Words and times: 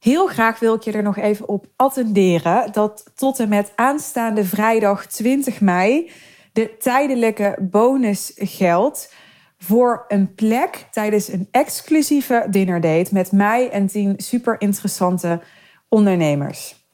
Heel 0.00 0.26
graag 0.26 0.58
wil 0.58 0.74
ik 0.74 0.82
je 0.82 0.92
er 0.92 1.02
nog 1.02 1.16
even 1.16 1.48
op 1.48 1.66
attenderen 1.76 2.72
dat 2.72 3.04
tot 3.14 3.38
en 3.38 3.48
met 3.48 3.72
aanstaande 3.74 4.44
vrijdag 4.44 5.06
20 5.06 5.60
mei 5.60 6.10
de 6.52 6.76
tijdelijke 6.78 7.56
bonus 7.60 8.32
geldt 8.34 9.14
voor 9.58 10.04
een 10.08 10.34
plek 10.34 10.86
tijdens 10.90 11.28
een 11.28 11.48
exclusieve 11.50 12.46
dinnerdate 12.50 13.14
met 13.14 13.32
mij 13.32 13.70
en 13.70 13.86
tien 13.86 14.14
super 14.16 14.60
interessante 14.60 15.40
ondernemers. 15.88 16.86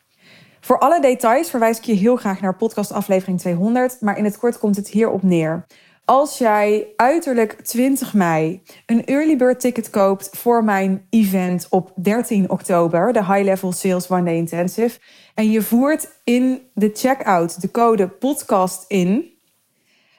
Voor 0.61 0.79
alle 0.79 1.01
details 1.01 1.51
verwijs 1.51 1.79
ik 1.79 1.85
je 1.85 1.93
heel 1.93 2.17
graag 2.17 2.41
naar 2.41 2.57
podcast 2.57 2.93
aflevering 2.93 3.39
200, 3.39 4.01
maar 4.01 4.19
in 4.19 4.25
het 4.25 4.39
kort 4.39 4.59
komt 4.59 4.77
het 4.77 4.89
hierop 4.89 5.23
neer. 5.23 5.67
Als 6.05 6.39
jij 6.39 6.93
uiterlijk 6.97 7.61
20 7.63 8.15
mei 8.15 8.63
een 8.87 9.05
early 9.05 9.37
bird 9.37 9.61
ticket 9.61 9.91
koopt 9.91 10.29
voor 10.33 10.65
mijn 10.65 11.07
event 11.11 11.67
op 11.71 11.93
13 11.97 12.51
oktober, 12.51 13.13
de 13.13 13.25
High 13.25 13.43
Level 13.43 13.73
Sales 13.73 14.11
One 14.11 14.25
Day 14.25 14.35
Intensive, 14.35 14.99
en 15.35 15.51
je 15.51 15.63
voert 15.63 16.09
in 16.25 16.63
de 16.75 16.91
checkout 16.95 17.61
de 17.61 17.71
code 17.71 18.09
podcast 18.09 18.85
in, 18.89 19.33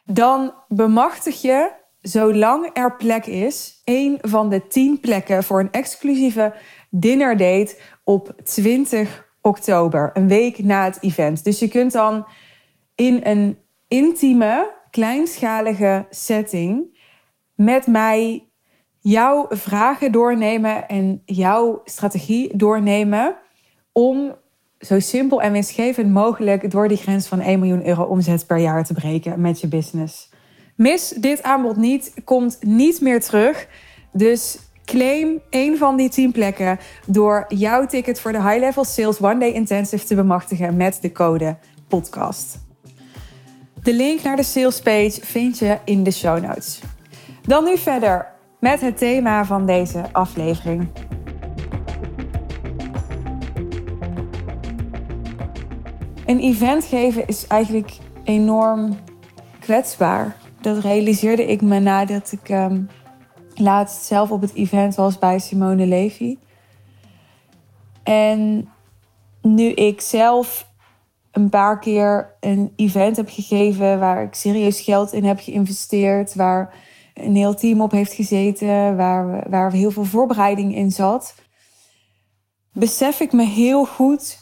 dan 0.05 0.53
bemachtig 0.67 1.41
je, 1.41 1.71
zolang 2.01 2.69
er 2.73 2.95
plek 2.95 3.25
is, 3.25 3.81
een 3.83 4.17
van 4.21 4.49
de 4.49 4.67
10 4.67 4.99
plekken 4.99 5.43
voor 5.43 5.59
een 5.59 5.71
exclusieve 5.71 6.53
dinnerdate 6.89 7.75
op 8.03 8.35
20 8.43 9.27
oktober, 9.41 10.09
een 10.13 10.27
week 10.27 10.63
na 10.63 10.83
het 10.83 10.97
event. 11.01 11.43
Dus 11.43 11.59
je 11.59 11.67
kunt 11.67 11.91
dan 11.91 12.25
in 12.95 13.19
een 13.23 13.57
intieme, 13.87 14.74
kleinschalige 14.95 16.05
setting 16.09 16.97
met 17.55 17.87
mij 17.87 18.47
jouw 18.99 19.45
vragen 19.49 20.11
doornemen 20.11 20.87
en 20.87 21.21
jouw 21.25 21.81
strategie 21.83 22.57
doornemen 22.57 23.35
om 23.91 24.35
zo 24.79 24.99
simpel 24.99 25.41
en 25.41 25.51
winstgevend 25.51 26.11
mogelijk 26.11 26.71
door 26.71 26.87
die 26.87 26.97
grens 26.97 27.27
van 27.27 27.39
1 27.39 27.59
miljoen 27.59 27.87
euro 27.87 28.03
omzet 28.03 28.47
per 28.47 28.57
jaar 28.57 28.85
te 28.85 28.93
breken 28.93 29.41
met 29.41 29.61
je 29.61 29.67
business. 29.67 30.29
Mis 30.75 31.09
dit 31.09 31.43
aanbod 31.43 31.77
niet, 31.77 32.13
komt 32.23 32.57
niet 32.61 33.01
meer 33.01 33.21
terug. 33.21 33.67
Dus 34.11 34.59
claim 34.85 35.41
een 35.49 35.77
van 35.77 35.97
die 35.97 36.09
10 36.09 36.31
plekken 36.31 36.79
door 37.07 37.45
jouw 37.47 37.85
ticket 37.85 38.19
voor 38.19 38.31
de 38.31 38.41
High 38.41 38.59
Level 38.59 38.83
Sales 38.83 39.21
One 39.21 39.39
Day 39.39 39.51
Intensive 39.51 40.05
te 40.05 40.15
bemachtigen 40.15 40.77
met 40.77 40.97
de 41.01 41.11
code 41.11 41.57
podcast. 41.87 42.64
De 43.85 43.93
link 43.93 44.23
naar 44.23 44.35
de 44.35 44.43
sales 44.43 44.81
page 44.81 45.19
vind 45.21 45.59
je 45.59 45.79
in 45.83 46.03
de 46.03 46.11
show 46.11 46.41
notes. 46.41 46.79
Dan 47.41 47.63
nu 47.63 47.77
verder 47.77 48.27
met 48.59 48.81
het 48.81 48.97
thema 48.97 49.45
van 49.45 49.65
deze 49.65 50.03
aflevering. 50.11 50.87
Een 56.25 56.39
event 56.39 56.85
geven 56.85 57.27
is 57.27 57.47
eigenlijk 57.47 57.97
enorm 58.23 58.97
kwetsbaar. 59.59 60.35
Dat 60.61 60.77
realiseerde 60.77 61.45
ik 61.45 61.61
me 61.61 61.79
nadat 61.79 62.31
ik 62.31 62.49
um, 62.49 62.89
laatst 63.55 64.03
zelf 64.03 64.31
op 64.31 64.41
het 64.41 64.53
event 64.53 64.95
was 64.95 65.19
bij 65.19 65.39
Simone 65.39 65.85
Levy. 65.85 66.37
En 68.03 68.69
nu 69.41 69.71
ik 69.71 70.01
zelf 70.01 70.73
een 71.35 71.49
paar 71.49 71.79
keer 71.79 72.35
een 72.39 72.73
event 72.75 73.15
heb 73.15 73.29
gegeven 73.29 73.99
waar 73.99 74.23
ik 74.23 74.33
serieus 74.33 74.81
geld 74.81 75.13
in 75.13 75.23
heb 75.23 75.39
geïnvesteerd, 75.39 76.35
waar 76.35 76.73
een 77.13 77.35
heel 77.35 77.53
team 77.53 77.81
op 77.81 77.91
heeft 77.91 78.13
gezeten, 78.13 78.97
waar, 78.97 79.49
waar 79.49 79.71
heel 79.71 79.91
veel 79.91 80.03
voorbereiding 80.03 80.75
in 80.75 80.91
zat, 80.91 81.35
besef 82.73 83.19
ik 83.19 83.31
me 83.31 83.43
heel 83.43 83.85
goed 83.85 84.37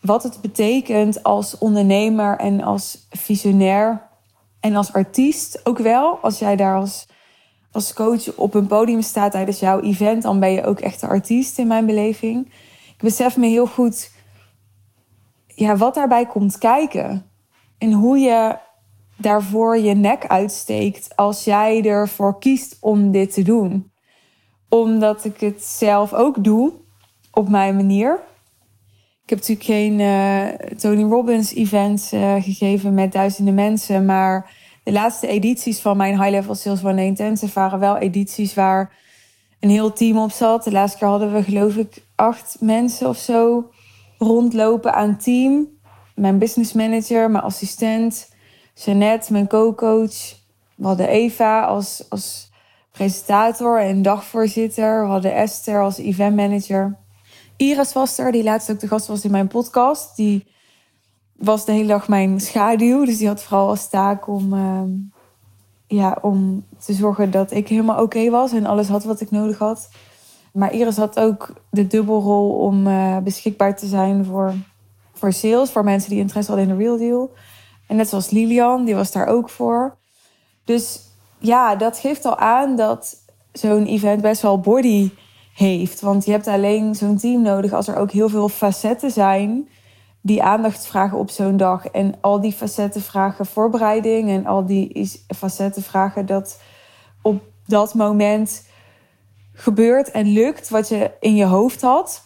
wat 0.00 0.22
het 0.22 0.40
betekent 0.40 1.22
als 1.22 1.58
ondernemer 1.58 2.38
en 2.38 2.62
als 2.62 3.06
visionair 3.10 4.08
en 4.60 4.76
als 4.76 4.92
artiest 4.92 5.60
ook 5.66 5.78
wel. 5.78 6.18
Als 6.22 6.38
jij 6.38 6.56
daar 6.56 6.76
als, 6.76 7.06
als 7.72 7.92
coach 7.92 8.34
op 8.36 8.54
een 8.54 8.66
podium 8.66 9.02
staat 9.02 9.32
tijdens 9.32 9.60
jouw 9.60 9.80
event, 9.80 10.22
dan 10.22 10.40
ben 10.40 10.52
je 10.52 10.64
ook 10.64 10.80
echt 10.80 11.02
een 11.02 11.08
artiest 11.08 11.58
in 11.58 11.66
mijn 11.66 11.86
beleving. 11.86 12.46
Ik 12.96 13.02
besef 13.02 13.36
me 13.36 13.46
heel 13.46 13.66
goed 13.66 14.10
ja, 15.66 15.76
wat 15.76 15.94
daarbij 15.94 16.26
komt 16.26 16.58
kijken. 16.58 17.26
En 17.78 17.92
hoe 17.92 18.18
je 18.18 18.56
daarvoor 19.16 19.78
je 19.78 19.94
nek 19.94 20.26
uitsteekt 20.26 21.16
als 21.16 21.44
jij 21.44 21.84
ervoor 21.84 22.38
kiest 22.38 22.76
om 22.80 23.10
dit 23.10 23.34
te 23.34 23.42
doen. 23.42 23.92
Omdat 24.68 25.24
ik 25.24 25.40
het 25.40 25.64
zelf 25.64 26.12
ook 26.12 26.44
doe 26.44 26.72
op 27.32 27.48
mijn 27.48 27.76
manier. 27.76 28.20
Ik 29.22 29.30
heb 29.30 29.38
natuurlijk 29.38 29.66
geen 29.66 29.98
uh, 29.98 30.46
Tony 30.76 31.02
Robbins 31.02 31.54
events 31.54 32.12
uh, 32.12 32.34
gegeven 32.42 32.94
met 32.94 33.12
duizenden 33.12 33.54
mensen. 33.54 34.04
Maar 34.04 34.52
de 34.84 34.92
laatste 34.92 35.26
edities 35.26 35.80
van 35.80 35.96
mijn 35.96 36.20
High 36.20 36.30
Level 36.30 36.54
Sales 36.54 36.84
One 36.84 37.04
Intensive 37.04 37.52
waren 37.52 37.78
wel 37.78 37.96
edities 37.96 38.54
waar 38.54 38.92
een 39.60 39.70
heel 39.70 39.92
team 39.92 40.18
op 40.18 40.30
zat. 40.30 40.64
De 40.64 40.72
laatste 40.72 40.98
keer 40.98 41.08
hadden 41.08 41.32
we 41.32 41.42
geloof 41.42 41.76
ik 41.76 42.02
acht 42.14 42.56
mensen 42.60 43.08
of 43.08 43.16
zo 43.16 43.70
rondlopen 44.20 44.94
aan 44.94 45.16
team. 45.16 45.68
Mijn 46.14 46.38
business 46.38 46.72
manager, 46.72 47.30
mijn 47.30 47.44
assistent, 47.44 48.34
Jeannette, 48.74 49.32
mijn 49.32 49.48
co-coach. 49.48 50.36
We 50.74 50.86
hadden 50.86 51.08
Eva 51.08 51.64
als, 51.64 52.04
als 52.08 52.50
presentator 52.92 53.80
en 53.80 54.02
dagvoorzitter. 54.02 55.02
We 55.02 55.10
hadden 55.10 55.34
Esther 55.34 55.82
als 55.82 55.98
event 55.98 56.36
manager. 56.36 56.98
Iris 57.56 57.92
was 57.92 58.18
er, 58.18 58.32
die 58.32 58.42
laatst 58.42 58.70
ook 58.70 58.80
de 58.80 58.88
gast 58.88 59.06
was 59.06 59.24
in 59.24 59.30
mijn 59.30 59.48
podcast. 59.48 60.16
Die 60.16 60.46
was 61.36 61.64
de 61.64 61.72
hele 61.72 61.88
dag 61.88 62.08
mijn 62.08 62.40
schaduw. 62.40 63.04
Dus 63.04 63.18
die 63.18 63.26
had 63.26 63.42
vooral 63.42 63.68
als 63.68 63.88
taak 63.88 64.28
om, 64.28 64.52
uh, 64.52 64.82
ja, 65.86 66.18
om 66.20 66.64
te 66.78 66.92
zorgen 66.92 67.30
dat 67.30 67.50
ik 67.50 67.68
helemaal 67.68 68.02
oké 68.02 68.30
was 68.30 68.52
en 68.52 68.66
alles 68.66 68.88
had 68.88 69.04
wat 69.04 69.20
ik 69.20 69.30
nodig 69.30 69.58
had. 69.58 69.88
Maar 70.52 70.72
Iris 70.72 70.96
had 70.96 71.18
ook 71.18 71.52
de 71.70 71.86
dubbelrol 71.86 72.50
om 72.50 72.86
uh, 72.86 73.18
beschikbaar 73.18 73.76
te 73.76 73.86
zijn 73.86 74.24
voor, 74.24 74.54
voor 75.12 75.32
sales, 75.32 75.70
voor 75.70 75.84
mensen 75.84 76.10
die 76.10 76.18
interesse 76.18 76.50
hadden 76.50 76.70
in 76.70 76.76
de 76.76 76.82
real 76.84 76.98
deal. 76.98 77.30
En 77.86 77.96
net 77.96 78.08
zoals 78.08 78.30
Lilian, 78.30 78.84
die 78.84 78.94
was 78.94 79.12
daar 79.12 79.26
ook 79.26 79.50
voor. 79.50 79.96
Dus 80.64 81.00
ja, 81.38 81.76
dat 81.76 81.98
geeft 81.98 82.24
al 82.24 82.36
aan 82.36 82.76
dat 82.76 83.16
zo'n 83.52 83.86
event 83.86 84.22
best 84.22 84.42
wel 84.42 84.60
body 84.60 85.10
heeft. 85.54 86.00
Want 86.00 86.24
je 86.24 86.30
hebt 86.30 86.46
alleen 86.46 86.94
zo'n 86.94 87.16
team 87.16 87.42
nodig 87.42 87.72
als 87.72 87.88
er 87.88 87.96
ook 87.96 88.10
heel 88.10 88.28
veel 88.28 88.48
facetten 88.48 89.10
zijn 89.10 89.68
die 90.20 90.42
aandacht 90.42 90.86
vragen 90.86 91.18
op 91.18 91.30
zo'n 91.30 91.56
dag. 91.56 91.86
En 91.86 92.14
al 92.20 92.40
die 92.40 92.52
facetten 92.52 93.02
vragen 93.02 93.46
voorbereiding. 93.46 94.28
En 94.28 94.46
al 94.46 94.66
die 94.66 95.10
facetten 95.36 95.82
vragen 95.82 96.26
dat 96.26 96.60
op 97.22 97.42
dat 97.66 97.94
moment 97.94 98.68
gebeurt 99.60 100.10
en 100.10 100.26
lukt 100.26 100.68
wat 100.68 100.88
je 100.88 101.10
in 101.20 101.34
je 101.34 101.44
hoofd 101.44 101.80
had. 101.80 102.24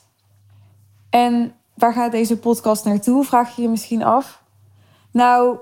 En 1.10 1.54
waar 1.74 1.92
gaat 1.92 2.12
deze 2.12 2.38
podcast 2.38 2.84
naartoe? 2.84 3.24
Vraag 3.24 3.56
je 3.56 3.62
je 3.62 3.68
misschien 3.68 4.04
af. 4.04 4.42
Nou, 5.10 5.58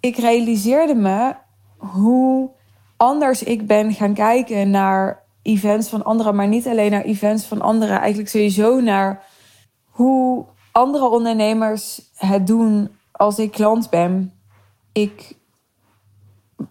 ik 0.00 0.16
realiseerde 0.16 0.94
me 0.94 1.34
hoe 1.76 2.50
anders 2.96 3.42
ik 3.42 3.66
ben 3.66 3.92
gaan 3.92 4.14
kijken 4.14 4.70
naar 4.70 5.22
events 5.42 5.88
van 5.88 6.04
anderen, 6.04 6.34
maar 6.34 6.48
niet 6.48 6.66
alleen 6.66 6.90
naar 6.90 7.04
events 7.04 7.44
van 7.44 7.60
anderen, 7.60 7.98
eigenlijk 7.98 8.28
sowieso 8.28 8.80
naar 8.80 9.24
hoe 9.90 10.44
andere 10.72 11.08
ondernemers 11.08 12.10
het 12.14 12.46
doen 12.46 12.96
als 13.12 13.38
ik 13.38 13.50
klant 13.50 13.90
ben. 13.90 14.32
Ik 14.92 15.36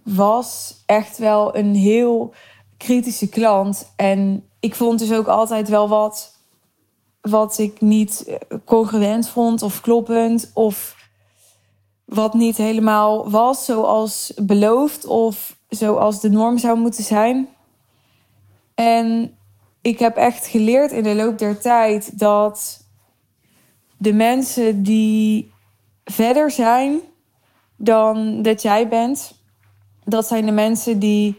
was 0.04 0.84
echt 0.86 1.18
wel 1.18 1.58
een 1.58 1.76
heel 1.76 2.34
kritische 2.78 3.30
klant 3.30 3.94
en 3.96 4.48
ik 4.60 4.76
vond 4.76 5.00
dus 5.00 5.14
ook 5.14 5.28
altijd 5.28 5.70
wel 5.70 5.88
wat 5.88 6.32
wat 7.22 7.58
ik 7.58 7.82
niet 7.82 8.38
congruent 8.66 9.30
vond 9.30 9.62
of 9.62 9.82
kloppend 9.82 10.52
of 10.54 10.96
wat 12.06 12.34
niet 12.34 12.58
helemaal 12.58 13.30
was 13.30 13.66
zoals 13.66 14.34
beloofd 14.42 15.06
of 15.06 15.58
zoals 15.70 16.22
de 16.22 16.30
norm 16.30 16.58
zou 16.58 16.80
moeten 16.80 17.04
zijn. 17.04 17.48
En 18.76 19.38
ik 19.82 20.00
heb 20.00 20.16
echt 20.16 20.48
geleerd 20.48 20.92
in 20.92 21.04
de 21.04 21.16
loop 21.16 21.38
der 21.38 21.60
tijd 21.60 22.20
dat 22.20 22.88
de 23.98 24.14
mensen 24.14 24.84
die 24.84 25.52
verder 26.04 26.52
zijn 26.52 27.00
dan 27.78 28.42
dat 28.42 28.62
jij 28.62 28.88
bent, 28.88 29.42
dat 30.04 30.28
zijn 30.28 30.46
de 30.46 30.52
mensen 30.52 31.00
die 31.00 31.38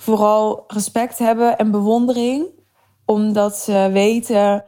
vooral 0.00 0.64
respect 0.66 1.18
hebben 1.18 1.58
en 1.58 1.70
bewondering, 1.70 2.46
omdat 3.04 3.56
ze 3.56 3.88
weten 3.92 4.64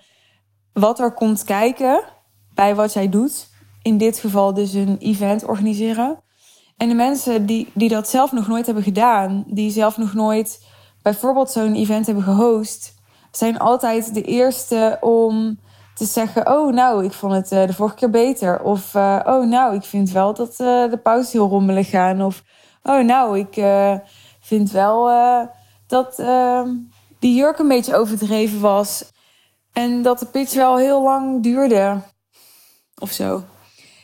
wat 0.73 1.00
er 1.00 1.12
komt 1.12 1.44
kijken 1.44 2.02
bij 2.55 2.75
wat 2.75 2.93
jij 2.93 3.08
doet. 3.08 3.50
In 3.82 3.99
dit 3.99 4.19
geval 4.19 4.55
dus 4.55 4.73
een 4.73 4.96
event 4.99 5.44
organiseren. 5.44 6.19
En 6.76 6.88
de 6.88 6.94
mensen 6.94 7.46
die, 7.46 7.70
die 7.75 7.88
dat 7.88 8.08
zelf 8.08 8.32
nog 8.32 8.49
nooit 8.49 8.67
hebben 8.67 8.84
gedaan, 8.84 9.44
die 9.46 9.70
zelf 9.70 9.96
nog 9.96 10.14
nooit 10.14 10.67
bijvoorbeeld 11.02 11.50
zo'n 11.50 11.75
event 11.75 12.06
hebben 12.06 12.25
gehost, 12.25 12.94
zijn 13.31 13.58
altijd 13.58 14.14
de 14.14 14.23
eerste 14.23 14.99
om 15.00 15.58
te 15.94 16.05
zeggen: 16.05 16.50
Oh, 16.58 16.73
nou, 16.73 17.05
ik 17.05 17.12
vond 17.12 17.32
het 17.32 17.52
uh, 17.52 17.67
de 17.67 17.75
vorige 17.75 17.94
keer 17.94 18.11
beter. 18.11 18.62
Of 18.62 18.94
uh, 18.94 19.20
Oh, 19.25 19.46
nou, 19.46 19.75
ik 19.75 19.84
vind 19.84 20.11
wel 20.11 20.34
dat 20.34 20.50
uh, 20.50 20.90
de 20.90 21.00
pauze 21.02 21.31
heel 21.31 21.49
rommelig 21.49 21.90
gaan. 21.90 22.23
Of 22.23 22.43
Oh, 22.82 23.05
nou, 23.05 23.38
ik 23.38 23.56
vind 24.43 24.71
wel 24.71 25.11
dat 25.87 26.19
ehm, 26.19 26.69
die 27.19 27.35
jurk 27.35 27.59
een 27.59 27.69
beetje 27.69 27.97
overdreven 27.97 28.61
was. 28.61 29.05
En 29.73 30.03
dat 30.03 30.19
de 30.19 30.27
pitch 30.27 30.55
wel 30.55 30.77
heel 30.77 31.03
lang 31.03 31.43
duurde. 31.43 32.00
Of 32.99 33.11
zo. 33.11 33.43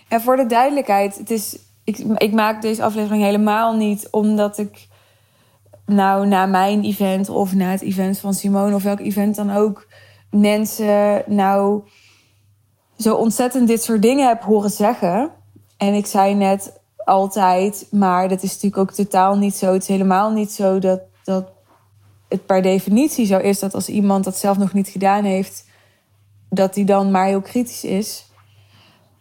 En 0.09 0.21
voor 0.21 0.37
de 0.37 0.47
duidelijkheid, 0.47 1.19
het 1.19 1.31
is, 1.31 1.59
ik, 1.85 1.99
ik 1.99 2.33
maak 2.33 2.63
deze 2.63 2.83
aflevering 2.83 3.23
helemaal 3.23 3.75
niet 3.75 4.09
omdat 4.11 4.59
ik 4.59 4.89
nou 5.87 6.27
na 6.27 6.47
mijn 6.47 6.85
event 6.85 7.29
of 7.29 7.55
na 7.55 7.71
het 7.71 7.83
event 7.83 8.19
van 8.19 8.35
Simone 8.35 8.75
of 8.75 8.83
welk 8.83 9.01
event 9.01 9.37
dan 9.37 9.51
ook 9.51 9.87
mensen 10.31 11.23
nou 11.27 11.83
zo 12.99 13.15
ontzettend 13.15 13.69
dit 13.69 13.83
soort 13.83 14.03
dingen 14.03 14.29
heb 14.29 14.43
horen 14.43 14.71
zeggen. 14.71 15.31
En 15.77 15.95
ik 15.95 16.07
zei 16.07 16.35
net 16.35 16.78
altijd, 17.09 17.87
maar 17.91 18.29
dat 18.29 18.43
is 18.43 18.53
natuurlijk 18.53 18.83
ook 18.83 18.93
totaal 18.93 19.37
niet 19.37 19.55
zo. 19.55 19.73
Het 19.73 19.83
is 19.83 19.89
helemaal 19.89 20.31
niet 20.31 20.53
zo 20.53 20.79
dat, 20.79 21.01
dat 21.25 21.49
het 22.29 22.47
per 22.47 22.63
definitie 22.63 23.27
zo 23.27 23.39
is 23.39 23.59
dat 23.59 23.75
als 23.75 23.89
iemand 23.89 24.25
dat 24.25 24.37
zelf 24.37 24.59
nog 24.59 24.73
niet 24.73 24.89
gedaan 24.89 25.25
heeft, 25.25 25.65
dat 26.51 26.75
hij 26.75 26.85
dan 26.85 27.11
maar 27.11 27.27
heel 27.27 27.41
kritisch 27.41 27.85
is. 27.85 28.27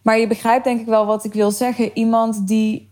Maar 0.02 0.20
je 0.20 0.28
begrijpt 0.28 0.64
denk 0.64 0.80
ik 0.80 0.86
wel 0.86 1.06
wat 1.06 1.24
ik 1.24 1.34
wil 1.34 1.52
zeggen. 1.52 1.98
Iemand 1.98 2.48
die 2.48 2.92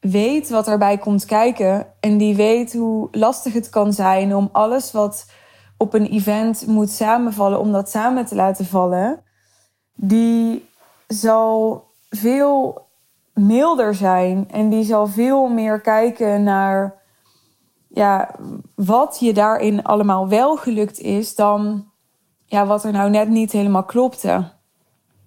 weet 0.00 0.48
wat 0.48 0.68
erbij 0.68 0.98
komt 0.98 1.24
kijken 1.24 1.86
en 2.00 2.18
die 2.18 2.36
weet 2.36 2.72
hoe 2.72 3.08
lastig 3.10 3.52
het 3.52 3.68
kan 3.68 3.92
zijn 3.92 4.34
om 4.34 4.48
alles 4.52 4.92
wat 4.92 5.26
op 5.76 5.94
een 5.94 6.06
event 6.06 6.66
moet 6.66 6.90
samenvallen, 6.90 7.60
om 7.60 7.72
dat 7.72 7.90
samen 7.90 8.26
te 8.26 8.34
laten 8.34 8.66
vallen, 8.66 9.22
die 9.94 10.68
zal 11.06 11.84
veel 12.10 12.86
milder 13.38 13.94
zijn 13.94 14.48
en 14.50 14.68
die 14.68 14.84
zal 14.84 15.06
veel 15.06 15.48
meer 15.48 15.80
kijken 15.80 16.42
naar 16.42 17.02
ja, 17.88 18.34
wat 18.74 19.16
je 19.20 19.32
daarin 19.32 19.82
allemaal 19.82 20.28
wel 20.28 20.56
gelukt 20.56 20.98
is 20.98 21.34
dan 21.34 21.86
ja, 22.46 22.66
wat 22.66 22.84
er 22.84 22.92
nou 22.92 23.10
net 23.10 23.28
niet 23.28 23.52
helemaal 23.52 23.84
klopte. 23.84 24.50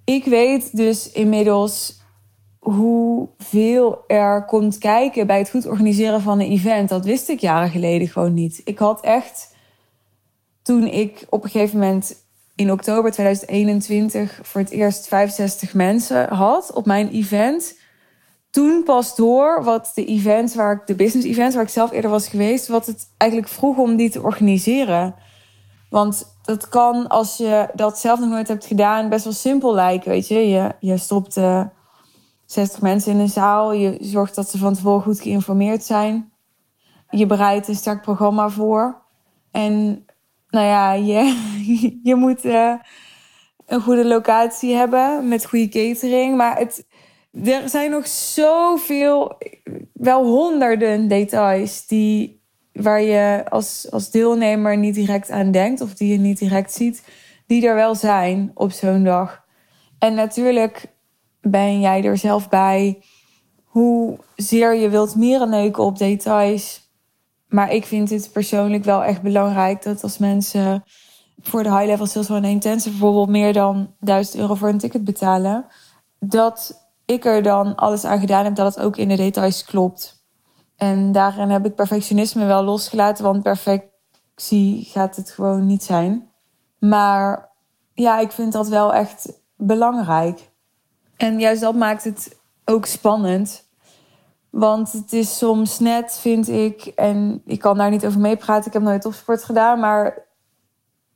Ik 0.03 0.25
weet 0.25 0.75
dus 0.75 1.11
inmiddels 1.11 1.99
hoeveel 2.59 4.03
er 4.07 4.45
komt 4.45 4.77
kijken 4.77 5.27
bij 5.27 5.37
het 5.37 5.49
goed 5.49 5.67
organiseren 5.67 6.21
van 6.21 6.39
een 6.39 6.51
event. 6.51 6.89
Dat 6.89 7.05
wist 7.05 7.29
ik 7.29 7.39
jaren 7.39 7.69
geleden 7.69 8.07
gewoon 8.07 8.33
niet. 8.33 8.61
Ik 8.63 8.79
had 8.79 9.01
echt, 9.01 9.55
toen 10.61 10.87
ik 10.87 11.25
op 11.29 11.43
een 11.43 11.49
gegeven 11.49 11.79
moment 11.79 12.25
in 12.55 12.71
oktober 12.71 13.11
2021 13.11 14.39
voor 14.43 14.61
het 14.61 14.69
eerst 14.69 15.07
65 15.07 15.73
mensen 15.73 16.33
had 16.33 16.73
op 16.73 16.85
mijn 16.85 17.09
event. 17.09 17.79
Toen 18.51 18.83
pas 18.83 19.15
door 19.15 19.63
wat 19.63 19.91
de 19.95 20.05
events 20.05 20.55
waar 20.55 20.73
ik, 20.73 20.87
de 20.87 20.95
business 20.95 21.27
events 21.27 21.55
waar 21.55 21.63
ik 21.63 21.69
zelf 21.69 21.91
eerder 21.91 22.11
was 22.11 22.27
geweest, 22.27 22.67
wat 22.67 22.85
het 22.85 23.07
eigenlijk 23.17 23.51
vroeg 23.51 23.77
om 23.77 23.95
die 23.95 24.09
te 24.09 24.21
organiseren. 24.21 25.15
Want 25.89 26.35
dat 26.41 26.69
kan, 26.69 27.07
als 27.07 27.37
je 27.37 27.69
dat 27.73 27.99
zelf 27.99 28.19
nog 28.19 28.29
nooit 28.29 28.47
hebt 28.47 28.65
gedaan, 28.65 29.09
best 29.09 29.23
wel 29.23 29.33
simpel 29.33 29.73
lijken. 29.73 30.09
Weet 30.09 30.27
je, 30.27 30.49
je, 30.49 30.75
je 30.79 30.97
stopt 30.97 31.37
uh, 31.37 31.59
eh, 31.59 31.67
60 32.45 32.81
mensen 32.81 33.11
in 33.11 33.19
een 33.19 33.29
zaal. 33.29 33.73
Je 33.73 33.97
zorgt 34.01 34.35
dat 34.35 34.49
ze 34.49 34.57
van 34.57 34.73
tevoren 34.73 35.01
goed 35.01 35.21
geïnformeerd 35.21 35.83
zijn. 35.83 36.31
Je 37.09 37.25
bereidt 37.25 37.67
een 37.67 37.75
sterk 37.75 38.01
programma 38.01 38.49
voor. 38.49 39.01
En 39.51 40.05
nou 40.49 40.65
ja, 40.65 40.93
je, 40.93 41.35
je 42.09 42.15
moet 42.15 42.45
uh, 42.45 42.73
een 43.65 43.81
goede 43.81 44.05
locatie 44.05 44.73
hebben 44.73 45.27
met 45.27 45.45
goede 45.45 45.69
catering. 45.69 46.37
Maar 46.37 46.57
het, 46.57 46.85
er 47.31 47.69
zijn 47.69 47.91
nog 47.91 48.07
zoveel, 48.07 49.37
wel 49.93 50.25
honderden 50.25 51.07
details 51.07 51.87
die 51.87 52.41
waar 52.73 53.01
je 53.01 53.45
als, 53.49 53.87
als 53.91 54.11
deelnemer 54.11 54.77
niet 54.77 54.95
direct 54.95 55.29
aan 55.29 55.51
denkt 55.51 55.81
of 55.81 55.93
die 55.93 56.11
je 56.11 56.17
niet 56.17 56.37
direct 56.37 56.73
ziet, 56.73 57.03
die 57.47 57.67
er 57.67 57.75
wel 57.75 57.95
zijn 57.95 58.51
op 58.53 58.71
zo'n 58.71 59.03
dag. 59.03 59.45
En 59.99 60.13
natuurlijk 60.13 60.85
ben 61.41 61.79
jij 61.79 62.03
er 62.03 62.17
zelf 62.17 62.49
bij 62.49 63.03
hoe 63.63 64.17
zeer 64.35 64.75
je 64.75 64.89
wilt 64.89 65.15
neuken 65.15 65.83
op 65.83 65.97
details. 65.97 66.89
Maar 67.47 67.71
ik 67.71 67.85
vind 67.85 68.09
het 68.09 68.29
persoonlijk 68.31 68.83
wel 68.83 69.03
echt 69.03 69.21
belangrijk 69.21 69.83
dat 69.83 70.03
als 70.03 70.17
mensen 70.17 70.83
voor 71.41 71.63
de 71.63 71.71
high 71.71 71.85
level 71.85 72.05
sales 72.05 72.31
one 72.31 72.49
intensive 72.49 72.89
bijvoorbeeld 72.89 73.29
meer 73.29 73.53
dan 73.53 73.93
1000 73.99 74.37
euro 74.37 74.55
voor 74.55 74.69
een 74.69 74.77
ticket 74.77 75.03
betalen, 75.03 75.65
dat 76.19 76.80
ik 77.11 77.43
dan 77.43 77.75
alles 77.75 78.05
aan 78.05 78.19
gedaan 78.19 78.43
heb 78.43 78.55
dat 78.55 78.75
het 78.75 78.83
ook 78.83 78.97
in 78.97 79.07
de 79.07 79.15
details 79.15 79.65
klopt. 79.65 80.25
En 80.75 81.11
daarin 81.11 81.49
heb 81.49 81.65
ik 81.65 81.75
perfectionisme 81.75 82.45
wel 82.45 82.63
losgelaten, 82.63 83.23
want 83.23 83.43
perfectie 83.43 84.87
gaat 84.91 85.15
het 85.15 85.31
gewoon 85.31 85.65
niet 85.65 85.83
zijn. 85.83 86.29
Maar 86.79 87.49
ja, 87.93 88.19
ik 88.19 88.31
vind 88.31 88.53
dat 88.53 88.67
wel 88.67 88.93
echt 88.93 89.41
belangrijk. 89.57 90.51
En 91.17 91.39
juist 91.39 91.61
dat 91.61 91.75
maakt 91.75 92.03
het 92.03 92.39
ook 92.65 92.85
spannend. 92.85 93.69
Want 94.49 94.91
het 94.91 95.13
is 95.13 95.37
soms 95.37 95.79
net, 95.79 96.17
vind 96.19 96.49
ik, 96.49 96.85
en 96.85 97.41
ik 97.45 97.59
kan 97.59 97.77
daar 97.77 97.89
niet 97.89 98.05
over 98.05 98.19
meepraten, 98.19 98.67
ik 98.67 98.73
heb 98.73 98.81
nooit 98.81 99.01
topsport 99.01 99.43
gedaan, 99.43 99.79
maar 99.79 100.25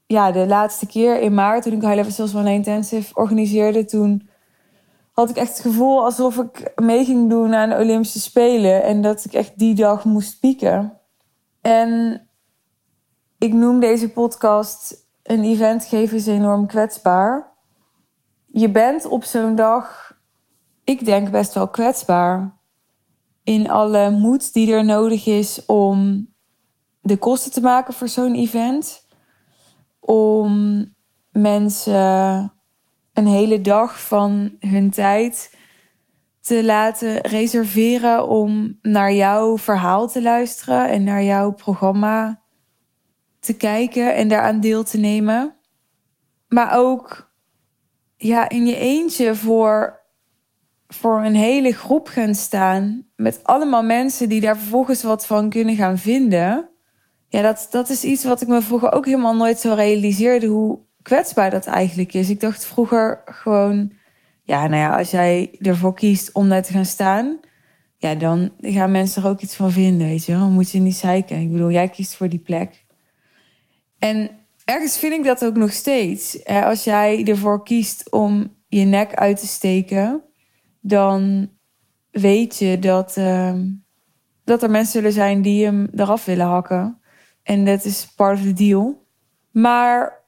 ja, 0.06 0.32
de 0.32 0.48
laatste 0.48 0.86
keer 0.86 1.20
in 1.22 1.34
maart, 1.34 1.64
toen 1.64 1.74
ik 1.74 1.82
High 1.82 1.96
Level 1.96 2.12
Sales 2.12 2.36
One 2.36 2.54
Intensive 2.54 3.16
organiseerde, 3.16 3.86
toen 3.86 4.30
had 5.16 5.30
ik 5.30 5.36
echt 5.36 5.52
het 5.58 5.60
gevoel 5.60 6.04
alsof 6.04 6.38
ik 6.38 6.72
mee 6.76 7.06
ging 7.06 7.30
doen 7.30 7.54
aan 7.54 7.70
de 7.70 7.76
Olympische 7.76 8.20
Spelen. 8.20 8.84
En 8.84 9.02
dat 9.02 9.26
ik 9.26 9.34
echt 9.34 9.58
die 9.58 9.76
dag 9.76 10.06
moest 10.06 10.40
pieken. 10.40 11.00
En 11.62 12.22
ik 13.38 13.54
noem 13.54 13.80
deze 13.80 14.10
podcast 14.10 15.08
een 15.24 15.44
event 15.44 15.86
geven 15.86 16.18
is 16.18 16.28
enorm 16.28 16.68
kwetsbaar. 16.68 17.54
Je 18.46 18.70
bent 18.70 19.06
op 19.06 19.24
zo'n 19.24 19.56
dag, 19.56 20.18
ik 20.84 21.06
denk 21.06 21.32
best 21.32 21.54
wel 21.54 21.68
kwetsbaar. 21.68 22.58
In 23.44 23.70
alle 23.70 24.10
moed 24.10 24.54
die 24.54 24.74
er 24.74 24.86
nodig 24.86 25.26
is 25.26 25.66
om 25.66 26.28
de 27.02 27.18
kosten 27.18 27.52
te 27.52 27.62
maken 27.62 27.94
voor 27.94 28.08
zo'n 28.08 28.36
event. 28.36 29.08
Om 30.00 30.86
mensen 31.32 32.55
een 33.16 33.28
hele 33.28 33.62
dag 33.62 34.02
van 34.02 34.56
hun 34.60 34.90
tijd 34.90 35.58
te 36.42 36.64
laten 36.64 37.22
reserveren 37.22 38.28
om 38.28 38.80
naar 38.82 39.14
jouw 39.14 39.58
verhaal 39.58 40.08
te 40.08 40.22
luisteren 40.22 40.90
en 40.90 41.04
naar 41.04 41.24
jouw 41.24 41.52
programma 41.52 42.42
te 43.40 43.58
kijken 43.58 44.16
en 44.16 44.28
daaraan 44.28 44.60
deel 44.60 44.84
te 44.84 44.98
nemen. 44.98 45.56
Maar 46.48 46.78
ook 46.78 47.34
ja, 48.18 48.50
in 48.50 48.66
je 48.66 48.78
eentje 48.78 49.36
voor, 49.36 50.02
voor 50.88 51.24
een 51.24 51.36
hele 51.36 51.72
groep 51.72 52.08
gaan 52.08 52.36
staan 52.36 53.08
met 53.16 53.40
allemaal 53.44 53.84
mensen 53.84 54.30
die 54.30 54.42
daar 54.42 54.58
vervolgens 54.58 55.04
wat 55.04 55.26
van 55.26 55.50
kunnen 55.50 55.76
gaan 55.76 55.98
vinden. 55.98 56.70
Ja, 57.28 57.42
dat, 57.42 57.68
dat 57.72 57.90
is 57.90 58.04
iets 58.04 58.24
wat 58.24 58.42
ik 58.42 58.48
me 58.48 58.62
vroeger 58.62 58.92
ook 58.92 59.06
helemaal 59.06 59.36
nooit 59.36 59.60
zo 59.60 59.74
realiseerde. 59.74 60.48
Hoe, 60.48 60.80
kwetsbaar 61.06 61.50
dat 61.50 61.66
eigenlijk 61.66 62.14
is. 62.14 62.30
Ik 62.30 62.40
dacht 62.40 62.66
vroeger 62.66 63.22
gewoon, 63.26 63.92
ja, 64.44 64.68
nou 64.68 64.82
ja, 64.82 64.98
als 64.98 65.12
jij 65.12 65.56
ervoor 65.62 65.94
kiest 65.94 66.32
om 66.32 66.50
daar 66.50 66.64
te 66.64 66.72
gaan 66.72 66.86
staan, 66.86 67.40
ja, 67.98 68.16
dan 68.16 68.52
gaan 68.60 68.92
mensen 68.92 69.24
er 69.24 69.30
ook 69.30 69.42
iets 69.42 69.56
van 69.56 69.72
vinden, 69.72 70.08
weet 70.08 70.26
je 70.26 70.32
wel. 70.32 70.42
Dan 70.42 70.52
moet 70.52 70.72
je 70.72 70.80
niet 70.80 70.96
zeiken. 70.96 71.40
Ik 71.40 71.52
bedoel, 71.52 71.72
jij 71.72 71.90
kiest 71.90 72.16
voor 72.16 72.30
die 72.30 72.40
plek. 72.40 72.86
En 74.00 74.30
ergens 74.64 74.98
vind 74.98 75.14
ik 75.14 75.24
dat 75.24 75.46
ook 75.46 75.56
nog 75.56 75.72
steeds. 75.72 76.46
Als 76.46 76.84
jij 76.84 77.26
ervoor 77.26 77.64
kiest 77.64 78.12
om 78.12 78.56
je 78.68 78.86
nek 78.86 79.16
uit 79.16 79.40
te 79.40 79.48
steken, 79.48 80.24
dan 80.82 81.50
weet 82.12 82.58
je 82.58 82.80
dat, 82.80 83.16
uh, 83.18 83.54
dat 84.44 84.64
er 84.64 84.70
mensen 84.70 84.92
zullen 84.92 85.12
zijn 85.12 85.42
die 85.42 85.66
hem 85.66 85.88
eraf 85.96 86.26
willen 86.26 86.46
hakken. 86.46 87.00
En 87.44 87.66
dat 87.66 87.86
is 87.86 88.08
part 88.16 88.38
of 88.38 88.44
the 88.44 88.54
deal. 88.54 89.08
Maar 89.52 90.24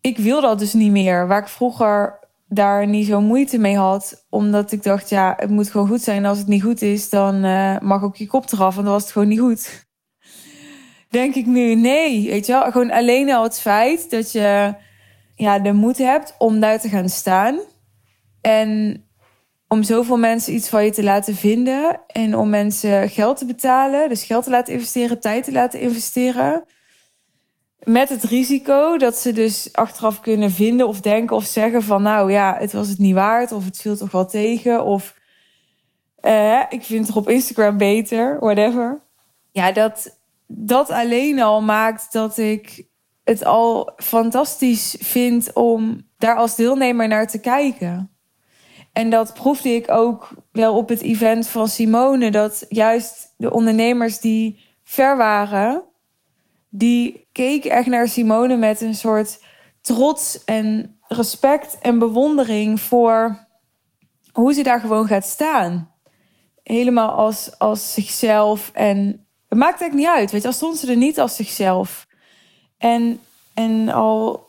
ik 0.00 0.18
wil 0.18 0.40
dat 0.40 0.58
dus 0.58 0.72
niet 0.72 0.90
meer. 0.90 1.26
Waar 1.26 1.40
ik 1.40 1.48
vroeger 1.48 2.18
daar 2.48 2.86
niet 2.86 3.06
zo 3.06 3.20
moeite 3.20 3.58
mee 3.58 3.76
had. 3.76 4.26
Omdat 4.30 4.72
ik 4.72 4.82
dacht, 4.82 5.08
ja, 5.08 5.34
het 5.36 5.50
moet 5.50 5.70
gewoon 5.70 5.88
goed 5.88 6.02
zijn. 6.02 6.16
En 6.16 6.24
als 6.24 6.38
het 6.38 6.46
niet 6.46 6.62
goed 6.62 6.82
is, 6.82 7.08
dan 7.08 7.44
uh, 7.44 7.78
mag 7.78 8.02
ook 8.02 8.16
je 8.16 8.26
kop 8.26 8.52
eraf. 8.52 8.76
En 8.76 8.82
dan 8.82 8.92
was 8.92 9.02
het 9.02 9.12
gewoon 9.12 9.28
niet 9.28 9.40
goed. 9.40 9.88
Denk 11.08 11.34
ik 11.34 11.46
nu, 11.46 11.74
nee. 11.74 12.28
Weet 12.30 12.46
je 12.46 12.52
wel, 12.52 12.70
gewoon 12.70 12.90
alleen 12.90 13.32
al 13.32 13.42
het 13.42 13.60
feit 13.60 14.10
dat 14.10 14.32
je 14.32 14.74
ja, 15.34 15.58
de 15.58 15.72
moed 15.72 15.98
hebt 15.98 16.34
om 16.38 16.60
daar 16.60 16.80
te 16.80 16.88
gaan 16.88 17.08
staan. 17.08 17.60
En 18.40 19.02
om 19.68 19.82
zoveel 19.82 20.18
mensen 20.18 20.54
iets 20.54 20.68
van 20.68 20.84
je 20.84 20.90
te 20.90 21.02
laten 21.02 21.34
vinden. 21.34 22.00
En 22.06 22.36
om 22.36 22.50
mensen 22.50 23.08
geld 23.08 23.36
te 23.36 23.46
betalen. 23.46 24.08
Dus 24.08 24.24
geld 24.24 24.44
te 24.44 24.50
laten 24.50 24.72
investeren, 24.72 25.20
tijd 25.20 25.44
te 25.44 25.52
laten 25.52 25.80
investeren 25.80 26.64
Met 27.84 28.08
het 28.08 28.24
risico 28.24 28.96
dat 28.96 29.16
ze 29.16 29.32
dus 29.32 29.68
achteraf 29.72 30.20
kunnen 30.20 30.50
vinden 30.50 30.88
of 30.88 31.00
denken 31.00 31.36
of 31.36 31.44
zeggen 31.44 31.82
van 31.82 32.02
nou 32.02 32.32
ja, 32.32 32.56
het 32.58 32.72
was 32.72 32.88
het 32.88 32.98
niet 32.98 33.14
waard 33.14 33.52
of 33.52 33.64
het 33.64 33.80
viel 33.80 33.96
toch 33.96 34.10
wel 34.10 34.26
tegen 34.26 34.84
of 34.84 35.18
uh, 36.22 36.62
ik 36.68 36.82
vind 36.82 37.06
het 37.06 37.16
op 37.16 37.28
Instagram 37.28 37.76
beter, 37.76 38.38
whatever. 38.40 39.00
Ja, 39.50 39.72
dat, 39.72 40.18
dat 40.46 40.90
alleen 40.90 41.40
al 41.42 41.62
maakt 41.62 42.12
dat 42.12 42.38
ik 42.38 42.88
het 43.24 43.44
al 43.44 43.92
fantastisch 43.96 44.96
vind 44.98 45.52
om 45.52 46.06
daar 46.18 46.36
als 46.36 46.54
deelnemer 46.54 47.08
naar 47.08 47.28
te 47.28 47.40
kijken. 47.40 48.10
En 48.92 49.10
dat 49.10 49.34
proefde 49.34 49.68
ik 49.68 49.90
ook 49.90 50.30
wel 50.52 50.76
op 50.76 50.88
het 50.88 51.00
event 51.00 51.48
van 51.48 51.68
Simone. 51.68 52.30
Dat 52.30 52.64
juist 52.68 53.34
de 53.36 53.52
ondernemers 53.52 54.18
die 54.18 54.64
ver 54.82 55.16
waren, 55.16 55.82
die 56.70 57.28
keken 57.32 57.70
echt 57.70 57.86
naar 57.86 58.08
Simone 58.08 58.56
met 58.56 58.80
een 58.80 58.94
soort 58.94 59.38
trots 59.80 60.44
en 60.44 60.98
respect 61.02 61.78
en 61.78 61.98
bewondering 61.98 62.80
voor 62.80 63.48
hoe 64.32 64.52
ze 64.52 64.62
daar 64.62 64.80
gewoon 64.80 65.06
gaat 65.06 65.24
staan. 65.24 65.94
Helemaal 66.62 67.10
als, 67.10 67.58
als 67.58 67.92
zichzelf. 67.92 68.70
En 68.72 69.26
het 69.48 69.58
maakt 69.58 69.80
eigenlijk 69.80 69.94
niet 69.94 70.18
uit. 70.18 70.30
Weet 70.30 70.42
je, 70.42 70.48
al 70.48 70.54
stond 70.54 70.76
ze 70.76 70.90
er 70.90 70.96
niet 70.96 71.20
als 71.20 71.36
zichzelf. 71.36 72.06
En, 72.78 73.20
en 73.54 73.88
al 73.88 74.48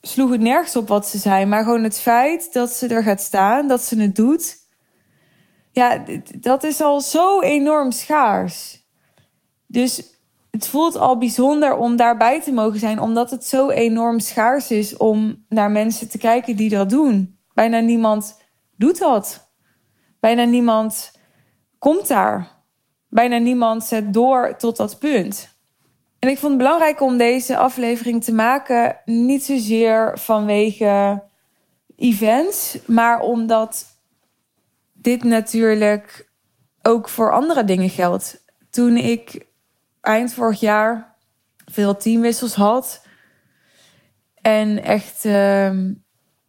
sloeg 0.00 0.30
het 0.30 0.40
nergens 0.40 0.76
op 0.76 0.88
wat 0.88 1.06
ze 1.06 1.18
zei. 1.18 1.44
Maar 1.46 1.64
gewoon 1.64 1.84
het 1.84 1.98
feit 1.98 2.52
dat 2.52 2.70
ze 2.70 2.86
er 2.88 3.02
gaat 3.02 3.20
staan, 3.20 3.68
dat 3.68 3.82
ze 3.82 4.00
het 4.00 4.16
doet. 4.16 4.56
Ja, 5.70 6.04
dat 6.36 6.64
is 6.64 6.80
al 6.80 7.00
zo 7.00 7.40
enorm 7.40 7.90
schaars. 7.90 8.80
Dus 9.66 10.12
het 10.52 10.68
voelt 10.68 10.96
al 10.96 11.18
bijzonder 11.18 11.76
om 11.76 11.96
daarbij 11.96 12.40
te 12.40 12.52
mogen 12.52 12.78
zijn, 12.78 13.00
omdat 13.00 13.30
het 13.30 13.44
zo 13.46 13.70
enorm 13.70 14.20
schaars 14.20 14.70
is 14.70 14.96
om 14.96 15.44
naar 15.48 15.70
mensen 15.70 16.08
te 16.08 16.18
kijken 16.18 16.56
die 16.56 16.70
dat 16.70 16.90
doen. 16.90 17.38
Bijna 17.54 17.78
niemand 17.78 18.40
doet 18.76 18.98
dat. 18.98 19.50
Bijna 20.20 20.44
niemand 20.44 21.12
komt 21.78 22.08
daar. 22.08 22.64
Bijna 23.08 23.38
niemand 23.38 23.84
zet 23.84 24.12
door 24.14 24.56
tot 24.56 24.76
dat 24.76 24.98
punt. 24.98 25.56
En 26.18 26.28
ik 26.28 26.38
vond 26.38 26.52
het 26.52 26.62
belangrijk 26.62 27.00
om 27.00 27.16
deze 27.16 27.56
aflevering 27.56 28.24
te 28.24 28.34
maken, 28.34 28.96
niet 29.04 29.44
zozeer 29.44 30.18
vanwege 30.18 31.22
events, 31.96 32.78
maar 32.86 33.20
omdat 33.20 33.86
dit 34.92 35.24
natuurlijk 35.24 36.30
ook 36.82 37.08
voor 37.08 37.32
andere 37.32 37.64
dingen 37.64 37.90
geldt. 37.90 38.44
Toen 38.70 38.96
ik 38.96 39.50
eind 40.02 40.34
vorig 40.34 40.60
jaar 40.60 41.14
veel 41.72 41.96
teamwissels 41.96 42.54
had 42.54 43.06
en 44.34 44.82
echt 44.82 45.24
uh, 45.24 45.70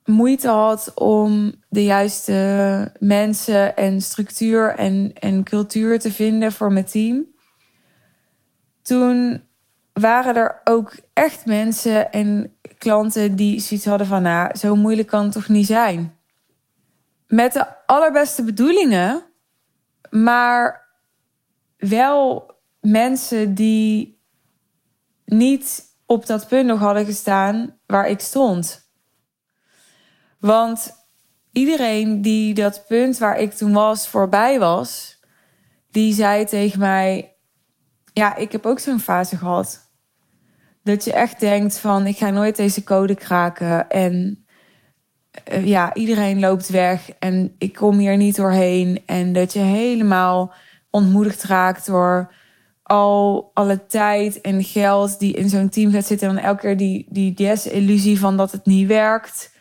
moeite 0.05 0.47
had 0.47 0.91
om 0.95 1.53
de 1.69 1.83
juiste 1.83 2.91
mensen 2.99 3.75
en 3.75 4.01
structuur 4.01 4.75
en, 4.75 5.13
en 5.19 5.43
cultuur 5.43 5.99
te 5.99 6.11
vinden 6.11 6.51
voor 6.51 6.71
mijn 6.71 6.85
team. 6.85 7.25
Toen 8.81 9.43
waren 9.93 10.35
er 10.35 10.61
ook 10.63 10.95
echt 11.13 11.45
mensen 11.45 12.11
en 12.11 12.57
klanten 12.77 13.35
die 13.35 13.59
zoiets 13.59 13.85
hadden 13.85 14.07
van, 14.07 14.21
nou, 14.21 14.57
zo 14.57 14.75
moeilijk 14.75 15.07
kan 15.07 15.23
het 15.23 15.31
toch 15.31 15.47
niet 15.47 15.65
zijn. 15.65 16.17
Met 17.27 17.53
de 17.53 17.85
allerbeste 17.85 18.43
bedoelingen, 18.43 19.23
maar 20.09 20.87
wel 21.77 22.51
mensen 22.83 23.53
die 23.53 24.21
niet 25.25 25.83
op 26.05 26.25
dat 26.25 26.47
punt 26.47 26.65
nog 26.65 26.79
hadden 26.79 27.05
gestaan 27.05 27.77
waar 27.85 28.09
ik 28.09 28.19
stond. 28.19 28.91
Want 30.39 30.91
iedereen 31.51 32.21
die 32.21 32.53
dat 32.53 32.83
punt 32.87 33.17
waar 33.17 33.39
ik 33.39 33.53
toen 33.53 33.73
was 33.73 34.07
voorbij 34.07 34.59
was, 34.59 35.19
die 35.91 36.13
zei 36.13 36.45
tegen 36.45 36.79
mij: 36.79 37.35
Ja, 38.13 38.35
ik 38.35 38.51
heb 38.51 38.65
ook 38.65 38.79
zo'n 38.79 38.99
fase 38.99 39.37
gehad. 39.37 39.91
Dat 40.83 41.03
je 41.03 41.13
echt 41.13 41.39
denkt 41.39 41.77
van 41.77 42.05
ik 42.05 42.17
ga 42.17 42.29
nooit 42.29 42.55
deze 42.55 42.83
code 42.83 43.15
kraken. 43.15 43.89
En 43.89 44.45
uh, 45.51 45.65
ja, 45.65 45.93
iedereen 45.93 46.39
loopt 46.39 46.69
weg 46.69 47.09
en 47.19 47.55
ik 47.57 47.73
kom 47.73 47.97
hier 47.97 48.17
niet 48.17 48.35
doorheen. 48.35 49.03
En 49.05 49.33
dat 49.33 49.53
je 49.53 49.59
helemaal 49.59 50.53
ontmoedigd 50.89 51.43
raakt 51.43 51.85
door 51.85 52.33
al 52.83 53.51
alle 53.53 53.85
tijd 53.85 54.41
en 54.41 54.63
geld 54.63 55.19
die 55.19 55.33
in 55.33 55.49
zo'n 55.49 55.69
team 55.69 55.91
gaat 55.91 56.05
zitten. 56.05 56.29
En 56.29 56.37
elke 56.37 56.61
keer 56.61 56.77
die, 56.77 57.05
die 57.09 57.33
desillusie 57.33 58.19
van 58.19 58.37
dat 58.37 58.51
het 58.51 58.65
niet 58.65 58.87
werkt. 58.87 59.51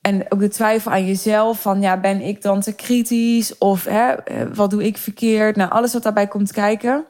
En 0.00 0.32
ook 0.32 0.40
de 0.40 0.48
twijfel 0.48 0.90
aan 0.90 1.06
jezelf 1.06 1.62
van 1.62 1.80
ja, 1.80 2.00
ben 2.00 2.20
ik 2.20 2.42
dan 2.42 2.60
te 2.60 2.74
kritisch? 2.74 3.58
Of 3.58 3.84
hè, 3.84 4.12
eh, 4.12 4.46
wat 4.54 4.70
doe 4.70 4.84
ik 4.84 4.98
verkeerd? 4.98 5.56
Nou, 5.56 5.70
alles 5.70 5.92
wat 5.92 6.02
daarbij 6.02 6.26
komt 6.26 6.52
kijken. 6.52 7.06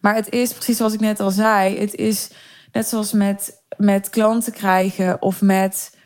Maar 0.00 0.14
het 0.14 0.30
is 0.30 0.52
precies 0.52 0.76
zoals 0.76 0.92
ik 0.92 1.00
net 1.00 1.20
al 1.20 1.30
zei. 1.30 1.78
Het 1.78 1.94
is 1.94 2.30
net 2.72 2.86
zoals 2.86 3.12
met, 3.12 3.62
met 3.76 4.10
klanten 4.10 4.52
krijgen 4.52 5.22
of 5.22 5.42
met 5.42 5.98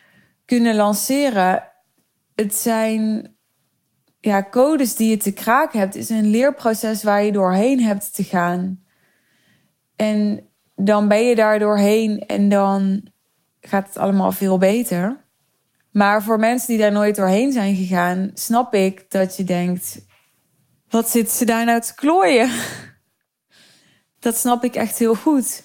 kunnen 0.44 0.74
lanceren. 0.74 1.62
Het 2.34 2.54
zijn 2.54 3.34
ja, 4.20 4.46
codes 4.50 4.96
die 4.96 5.10
je 5.10 5.16
te 5.16 5.32
kraken 5.32 5.78
hebt. 5.78 5.94
Is 5.94 6.08
een 6.08 6.30
leerproces 6.30 7.02
waar 7.02 7.22
je 7.24 7.32
doorheen 7.32 7.80
hebt 7.80 8.14
te 8.14 8.24
gaan. 8.24 8.84
En 9.96 10.48
dan 10.74 11.08
ben 11.08 11.26
je 11.26 11.34
daar 11.34 11.58
doorheen 11.58 12.26
en 12.26 12.48
dan 12.48 13.02
gaat 13.60 13.86
het 13.86 13.96
allemaal 13.96 14.32
veel 14.32 14.58
beter. 14.58 15.24
Maar 15.92 16.22
voor 16.22 16.38
mensen 16.38 16.68
die 16.68 16.78
daar 16.78 16.92
nooit 16.92 17.16
doorheen 17.16 17.52
zijn 17.52 17.74
gegaan, 17.74 18.30
snap 18.34 18.74
ik 18.74 19.10
dat 19.10 19.36
je 19.36 19.44
denkt: 19.44 20.06
wat 20.88 21.10
zit 21.10 21.30
ze 21.30 21.44
daar 21.44 21.64
nou 21.64 21.80
te 21.80 21.94
klooien? 21.94 22.50
Dat 24.18 24.36
snap 24.36 24.64
ik 24.64 24.74
echt 24.74 24.98
heel 24.98 25.14
goed. 25.14 25.62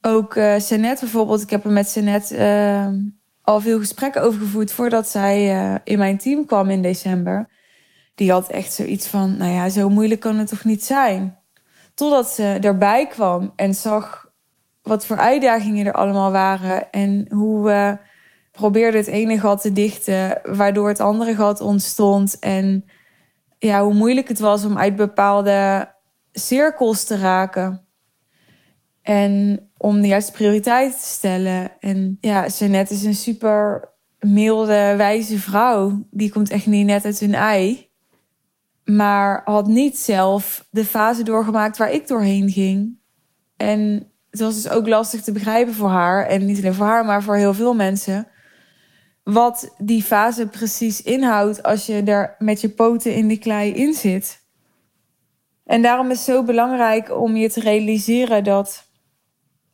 Ook 0.00 0.34
uh, 0.34 0.56
bijvoorbeeld. 1.00 1.42
Ik 1.42 1.50
heb 1.50 1.64
er 1.64 1.70
met 1.70 1.94
Jeannette 1.94 2.36
uh, 2.36 3.10
al 3.42 3.60
veel 3.60 3.78
gesprekken 3.78 4.22
over 4.22 4.40
gevoerd 4.40 4.72
voordat 4.72 5.08
zij 5.08 5.54
uh, 5.54 5.74
in 5.84 5.98
mijn 5.98 6.18
team 6.18 6.46
kwam 6.46 6.70
in 6.70 6.82
december. 6.82 7.48
Die 8.18 8.30
had 8.30 8.48
echt 8.48 8.72
zoiets 8.72 9.06
van: 9.06 9.36
nou 9.36 9.52
ja, 9.52 9.68
zo 9.68 9.88
moeilijk 9.88 10.20
kan 10.20 10.38
het 10.38 10.48
toch 10.48 10.64
niet 10.64 10.84
zijn? 10.84 11.38
Totdat 11.94 12.28
ze 12.28 12.58
erbij 12.60 13.06
kwam 13.06 13.52
en 13.56 13.74
zag 13.74 14.30
wat 14.82 15.06
voor 15.06 15.16
uitdagingen 15.16 15.86
er 15.86 15.92
allemaal 15.92 16.30
waren 16.30 16.90
en 16.90 17.26
hoe 17.30 17.64
we 17.64 17.98
probeerden 18.52 19.00
het 19.00 19.08
ene 19.08 19.38
gat 19.38 19.60
te 19.60 19.72
dichten, 19.72 20.40
waardoor 20.42 20.88
het 20.88 21.00
andere 21.00 21.34
gat 21.34 21.60
ontstond. 21.60 22.38
En 22.38 22.84
ja, 23.58 23.82
hoe 23.82 23.94
moeilijk 23.94 24.28
het 24.28 24.38
was 24.38 24.64
om 24.64 24.78
uit 24.78 24.96
bepaalde 24.96 25.88
cirkels 26.32 27.04
te 27.04 27.16
raken. 27.16 27.86
En 29.02 29.60
om 29.76 30.00
de 30.00 30.06
juiste 30.06 30.32
prioriteit 30.32 30.92
te 30.92 31.06
stellen. 31.06 31.70
En 31.80 32.18
ja, 32.20 32.46
Jeannette 32.46 32.94
is 32.94 33.04
een 33.04 33.14
super 33.14 33.88
milde, 34.18 34.94
wijze 34.96 35.38
vrouw. 35.38 36.06
Die 36.10 36.30
komt 36.32 36.50
echt 36.50 36.66
niet 36.66 36.86
net 36.86 37.04
uit 37.04 37.20
hun 37.20 37.34
ei. 37.34 37.87
Maar 38.90 39.42
had 39.44 39.66
niet 39.66 39.98
zelf 39.98 40.66
de 40.70 40.84
fase 40.84 41.22
doorgemaakt 41.22 41.76
waar 41.76 41.92
ik 41.92 42.08
doorheen 42.08 42.50
ging. 42.50 42.98
En 43.56 44.10
het 44.30 44.40
was 44.40 44.54
dus 44.54 44.68
ook 44.68 44.88
lastig 44.88 45.22
te 45.22 45.32
begrijpen 45.32 45.74
voor 45.74 45.88
haar. 45.88 46.26
En 46.26 46.46
niet 46.46 46.58
alleen 46.58 46.74
voor 46.74 46.86
haar, 46.86 47.04
maar 47.04 47.22
voor 47.22 47.36
heel 47.36 47.54
veel 47.54 47.74
mensen. 47.74 48.28
Wat 49.22 49.74
die 49.78 50.02
fase 50.02 50.46
precies 50.46 51.02
inhoudt 51.02 51.62
als 51.62 51.86
je 51.86 52.02
er 52.02 52.34
met 52.38 52.60
je 52.60 52.68
poten 52.68 53.14
in 53.14 53.28
de 53.28 53.38
klei 53.38 53.72
in 53.72 53.94
zit. 53.94 54.46
En 55.64 55.82
daarom 55.82 56.10
is 56.10 56.16
het 56.16 56.36
zo 56.36 56.44
belangrijk 56.44 57.20
om 57.20 57.36
je 57.36 57.50
te 57.50 57.60
realiseren 57.60 58.44
dat 58.44 58.90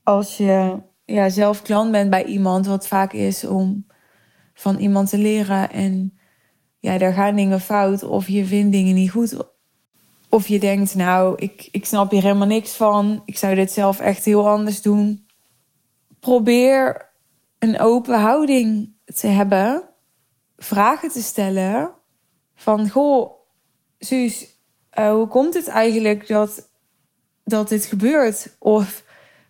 als 0.03 0.37
je 0.37 0.83
ja, 1.05 1.29
zelf 1.29 1.63
klant 1.63 1.91
bent 1.91 2.11
bij 2.11 2.25
iemand, 2.25 2.67
wat 2.67 2.89
vaak 2.89 3.13
is 3.13 3.45
om 3.45 3.87
van 4.55 4.77
iemand 4.77 5.09
te 5.09 5.19
leren 5.19 5.71
en 5.71 6.19
ja, 6.85 6.99
daar 6.99 7.13
gaan 7.13 7.37
dingen 7.37 7.61
fout 7.61 8.03
of 8.03 8.29
je 8.29 8.45
vindt 8.45 8.73
dingen 8.73 8.95
niet 8.95 9.11
goed. 9.11 9.37
Of 10.29 10.49
je 10.49 10.59
denkt, 10.59 10.95
nou, 10.95 11.35
ik, 11.39 11.69
ik 11.71 11.85
snap 11.85 12.11
hier 12.11 12.23
helemaal 12.23 12.47
niks 12.47 12.73
van. 12.73 13.23
Ik 13.25 13.39
zou 13.39 13.55
dit 13.55 13.73
zelf 13.73 14.01
echt 14.01 14.25
heel 14.25 14.49
anders 14.49 14.83
doen. 14.83 15.27
Probeer 16.21 17.11
een 17.59 17.81
open 17.81 18.21
houding 18.21 18.93
te 19.05 19.27
hebben. 19.27 19.89
Vragen 20.57 21.09
te 21.09 21.23
stellen. 21.23 21.91
Van, 22.55 22.89
goh, 22.89 23.31
Suus, 23.99 24.47
uh, 24.99 25.11
hoe 25.11 25.29
komt 25.29 25.55
het 25.55 25.69
eigenlijk 25.69 26.27
dat, 26.27 26.69
dat 27.45 27.69
dit 27.69 27.85
gebeurt? 27.85 28.57
Of 28.59 29.05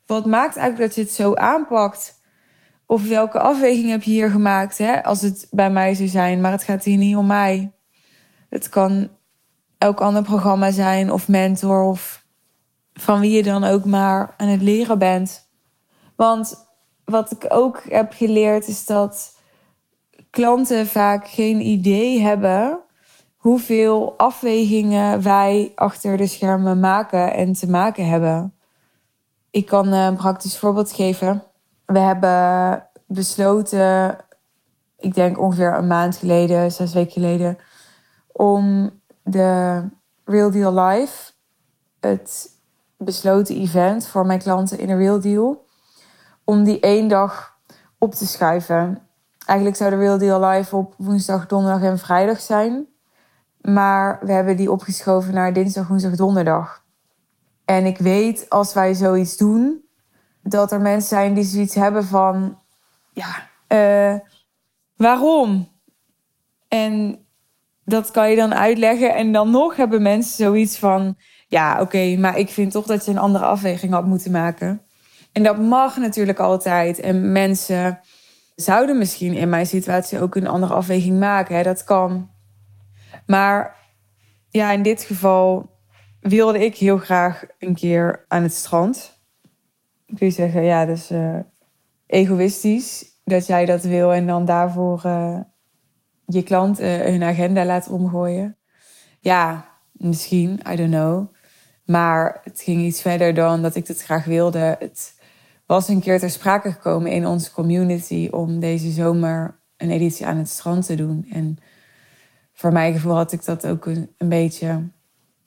wat 0.07 0.27
maakt 0.27 0.57
eigenlijk 0.57 0.89
dat 0.89 0.95
je 0.95 1.03
het 1.03 1.21
zo 1.21 1.35
aanpakt? 1.35 2.21
Of 2.87 3.09
welke 3.09 3.39
afweging 3.39 3.91
heb 3.91 4.03
je 4.03 4.11
hier 4.11 4.31
gemaakt? 4.31 4.79
Hè? 4.79 5.05
Als 5.05 5.21
het 5.21 5.47
bij 5.51 5.71
mij 5.71 5.95
zou 5.95 6.09
zijn, 6.09 6.41
maar 6.41 6.53
het 6.53 6.63
gaat 6.63 6.85
hier 6.85 6.97
niet 6.97 7.17
om 7.17 7.27
mij. 7.27 7.73
Het 8.49 8.69
kan 8.69 9.09
elk 9.79 10.01
ander 10.01 10.23
programma 10.23 10.71
zijn 10.71 11.13
of 11.13 11.29
mentor 11.29 11.83
of 11.83 12.27
van 12.93 13.21
wie 13.21 13.31
je 13.31 13.43
dan 13.43 13.65
ook 13.65 13.85
maar 13.85 14.35
aan 14.37 14.49
het 14.49 14.63
leren 14.63 14.99
bent. 14.99 15.49
Want 16.17 16.67
wat 17.05 17.31
ik 17.31 17.45
ook 17.49 17.83
heb 17.89 18.13
geleerd 18.13 18.69
is 18.69 18.87
dat 18.87 19.39
klanten 20.31 20.87
vaak 20.87 21.29
geen 21.29 21.61
idee 21.61 22.21
hebben 22.21 22.79
hoeveel 23.37 24.15
afwegingen 24.17 25.23
wij 25.23 25.73
achter 25.75 26.17
de 26.17 26.27
schermen 26.27 26.81
maken 26.81 27.35
en 27.35 27.53
te 27.53 27.71
maken 27.71 28.09
hebben. 28.09 28.55
Ik 29.51 29.67
kan 29.67 29.93
een 29.93 30.17
praktisch 30.17 30.59
voorbeeld 30.59 30.93
geven. 30.93 31.43
We 31.87 31.99
hebben 31.99 32.87
besloten, 33.07 34.19
ik 34.99 35.15
denk 35.15 35.39
ongeveer 35.39 35.75
een 35.75 35.87
maand 35.87 36.17
geleden, 36.17 36.73
zes 36.73 36.93
weken 36.93 37.13
geleden, 37.13 37.59
om 38.33 38.91
de 39.23 39.83
Real 40.25 40.51
Deal 40.51 40.75
Live, 40.75 41.33
het 42.01 42.51
besloten 42.97 43.57
event 43.57 44.07
voor 44.07 44.27
mijn 44.27 44.39
klanten 44.39 44.79
in 44.79 44.91
een 44.91 44.99
Real 44.99 45.21
Deal, 45.21 45.67
om 46.45 46.65
die 46.65 46.81
één 46.81 47.09
dag 47.09 47.59
op 47.99 48.15
te 48.15 48.27
schuiven. 48.27 48.99
Eigenlijk 49.47 49.79
zou 49.79 49.91
de 49.91 49.97
Real 49.97 50.19
Deal 50.19 50.45
Live 50.45 50.77
op 50.77 50.95
woensdag, 50.99 51.47
donderdag 51.47 51.83
en 51.83 51.99
vrijdag 51.99 52.41
zijn. 52.41 52.87
Maar 53.61 54.19
we 54.23 54.33
hebben 54.33 54.57
die 54.57 54.71
opgeschoven 54.71 55.35
naar 55.35 55.53
dinsdag, 55.53 55.89
woensdag, 55.89 56.17
donderdag. 56.17 56.85
En 57.65 57.87
ik 57.87 57.99
weet 57.99 58.51
als 58.51 58.73
wij 58.73 58.95
zoiets 58.95 59.37
doen, 59.37 59.84
dat 60.45 60.73
er 60.73 60.81
mensen 60.81 61.09
zijn 61.09 61.35
die 61.35 61.45
zoiets 61.45 61.75
hebben 61.75 62.05
van: 62.05 62.59
ja, 63.13 63.49
uh, 63.69 64.21
waarom? 64.97 65.69
En 66.69 67.19
dat 67.85 68.11
kan 68.11 68.31
je 68.31 68.37
dan 68.37 68.55
uitleggen. 68.55 69.15
En 69.15 69.33
dan 69.33 69.51
nog 69.51 69.77
hebben 69.77 70.03
mensen 70.03 70.45
zoiets 70.45 70.79
van: 70.79 71.17
ja, 71.49 71.81
oké, 71.81 72.17
maar 72.17 72.39
ik 72.39 72.49
vind 72.49 72.73
toch 72.73 72.87
dat 72.87 73.05
je 73.05 73.11
een 73.11 73.19
andere 73.19 73.45
afweging 73.45 73.93
had 73.93 74.07
moeten 74.07 74.31
maken. 74.31 74.83
En 75.33 75.43
dat 75.43 75.59
mag 75.59 75.97
natuurlijk 75.97 76.39
altijd. 76.39 77.01
En 77.01 77.33
mensen 77.33 78.01
zouden 78.55 78.99
misschien 78.99 79.35
in 79.35 79.49
mijn 79.49 79.67
situatie 79.67 80.21
ook 80.21 80.35
een 80.35 80.47
andere 80.47 80.75
afweging 80.75 81.19
maken. 81.19 81.57
Hè? 81.57 81.63
Dat 81.63 81.85
kan. 81.85 82.31
Maar 83.27 83.77
ja, 84.49 84.71
in 84.71 84.83
dit 84.83 85.03
geval 85.03 85.71
wilde 86.21 86.65
ik 86.65 86.77
heel 86.77 86.99
graag 86.99 87.45
een 87.59 87.75
keer 87.75 88.25
aan 88.29 88.43
het 88.43 88.53
strand. 88.53 89.14
Kun 90.07 90.27
je 90.27 90.31
zeggen, 90.31 90.63
ja, 90.63 90.87
dus 90.87 91.11
uh, 91.11 91.39
egoïstisch 92.07 93.05
dat 93.25 93.47
jij 93.47 93.65
dat 93.65 93.83
wil 93.83 94.13
en 94.13 94.27
dan 94.27 94.45
daarvoor 94.45 95.03
uh, 95.07 95.41
je 96.27 96.43
klant 96.43 96.81
uh, 96.81 96.97
hun 96.97 97.23
agenda 97.23 97.65
laat 97.65 97.89
omgooien. 97.89 98.57
Ja, 99.21 99.69
misschien, 99.93 100.61
I 100.73 100.77
don't 100.77 100.91
know. 100.91 101.33
Maar 101.85 102.41
het 102.43 102.61
ging 102.61 102.83
iets 102.83 103.01
verder 103.01 103.35
dan 103.35 103.63
dat 103.63 103.75
ik 103.75 103.87
het 103.87 104.03
graag 104.03 104.25
wilde. 104.25 104.77
Het 104.79 105.15
was 105.67 105.89
een 105.89 106.01
keer 106.01 106.19
ter 106.19 106.31
sprake 106.31 106.73
gekomen 106.73 107.11
in 107.11 107.27
onze 107.27 107.53
community 107.53 108.29
om 108.31 108.61
deze 108.61 108.91
zomer 108.91 109.61
een 109.77 109.91
editie 109.91 110.27
aan 110.27 110.37
het 110.37 110.49
strand 110.49 110.87
te 110.87 110.95
doen. 110.95 111.27
En 111.31 111.59
voor 112.53 112.73
mijn 112.73 112.93
gevoel 112.93 113.15
had 113.15 113.33
ik 113.33 113.45
dat 113.45 113.67
ook 113.67 113.87
een 113.87 114.29
beetje 114.29 114.83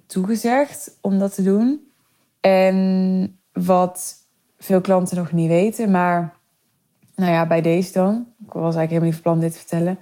toegezegd 0.06 0.98
om 1.02 1.20
dat 1.20 1.36
te 1.36 1.44
doen. 1.44 1.92
En 2.42 3.40
wat 3.52 4.16
veel 4.58 4.82
klanten 4.82 5.18
nog 5.18 5.32
niet 5.32 5.48
weten, 5.48 5.92
maar 5.92 6.36
nou 7.16 7.32
ja, 7.32 7.48
bij 7.48 7.62
deze 7.62 7.94
dan, 7.94 8.26
ik 8.46 8.54
was 8.54 8.76
eigenlijk 8.76 8.90
helemaal 8.90 9.10
niet 9.10 9.22
van 9.22 9.32
plan 9.32 9.40
dit 9.40 9.52
te 9.52 9.58
vertellen. 9.58 10.00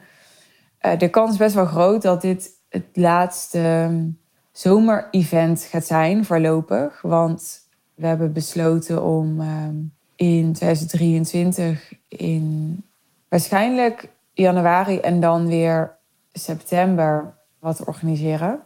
Uh, 0.82 1.00
de 1.00 1.10
kans 1.10 1.32
is 1.32 1.38
best 1.38 1.56
wel 1.56 1.66
groot 1.66 2.02
dat 2.02 2.22
dit 2.22 2.52
het 2.70 2.86
laatste 2.94 3.60
ehm, 3.60 4.08
zomer-event 4.52 5.62
gaat 5.62 5.86
zijn 5.86 6.26
voorlopig. 6.26 7.02
Want 7.02 7.60
we 7.94 8.08
hebben 8.08 8.34
besloten 8.34 9.04
om 9.04 9.42
ehm, 9.42 9.76
in 10.16 10.54
2023 10.54 11.94
in 12.08 12.84
waarschijnlijk 13.30 14.10
januari 14.34 15.00
en 15.00 15.20
dan 15.20 15.48
weer 15.48 15.98
september 16.34 17.34
wat 17.60 17.76
te 17.76 17.86
organiseren. 17.86 18.60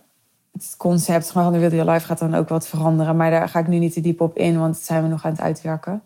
Het 0.51 0.75
concept 0.77 1.31
van 1.31 1.53
de 1.53 1.59
Video 1.59 1.91
Live 1.91 2.05
gaat 2.05 2.19
dan 2.19 2.35
ook 2.35 2.49
wat 2.49 2.67
veranderen. 2.67 3.15
Maar 3.15 3.31
daar 3.31 3.49
ga 3.49 3.59
ik 3.59 3.67
nu 3.67 3.77
niet 3.77 3.93
te 3.93 4.01
diep 4.01 4.21
op 4.21 4.37
in, 4.37 4.59
want 4.59 4.73
dat 4.73 4.83
zijn 4.83 5.03
we 5.03 5.09
nog 5.09 5.25
aan 5.25 5.31
het 5.31 5.41
uitwerken. 5.41 6.03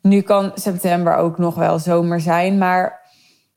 Nu 0.00 0.20
kan 0.20 0.52
september 0.54 1.16
ook 1.16 1.38
nog 1.38 1.54
wel 1.54 1.78
zomer 1.78 2.20
zijn. 2.20 2.58
Maar 2.58 3.00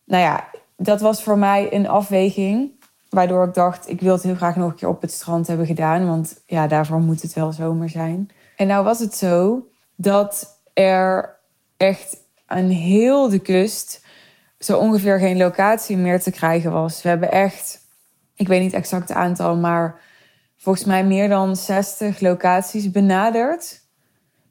nou 0.06 0.24
ja, 0.24 0.48
dat 0.78 1.02
was 1.02 1.24
voor 1.24 1.38
mij 1.38 1.74
een 1.74 1.88
afweging. 1.88 2.72
Waardoor 3.10 3.48
ik 3.48 3.54
dacht, 3.54 3.90
ik 3.90 4.02
wil 4.02 4.14
het 4.14 4.24
heel 4.24 4.36
graag 4.36 4.56
nog 4.56 4.70
een 4.70 4.76
keer 4.76 4.88
op 4.88 5.02
het 5.02 5.12
strand 5.12 5.48
hebben 5.48 5.66
gedaan. 5.66 6.08
Want 6.08 6.42
ja, 6.46 6.68
daarvoor 6.68 7.00
moet 7.00 7.22
het 7.22 7.34
wel 7.34 7.52
zomer 7.52 7.90
zijn. 7.90 8.30
En 8.56 8.68
nou 8.68 8.84
was 8.84 9.00
het 9.00 9.16
zo 9.16 9.68
dat 9.96 10.62
er 10.74 11.36
echt 11.78 12.18
aan 12.46 12.70
heel 12.70 13.30
de 13.30 13.40
kust 13.40 14.06
zo 14.60 14.78
ongeveer 14.78 15.20
geen 15.20 15.38
locatie 15.38 15.98
meer 15.98 16.22
te 16.22 16.32
krijgen 16.32 16.72
was. 16.72 17.02
We 17.02 17.10
hebben 17.10 17.32
echt, 17.32 17.82
ik 18.38 18.48
weet 18.48 18.62
niet 18.62 18.74
exact 18.74 19.08
het 19.08 19.18
aantal, 19.18 19.56
maar 19.56 20.00
volgens 20.58 20.86
mij 20.86 21.06
meer 21.06 21.30
dan 21.30 21.56
60 21.56 22.20
locaties 22.20 22.92
benaderd. 22.92 23.82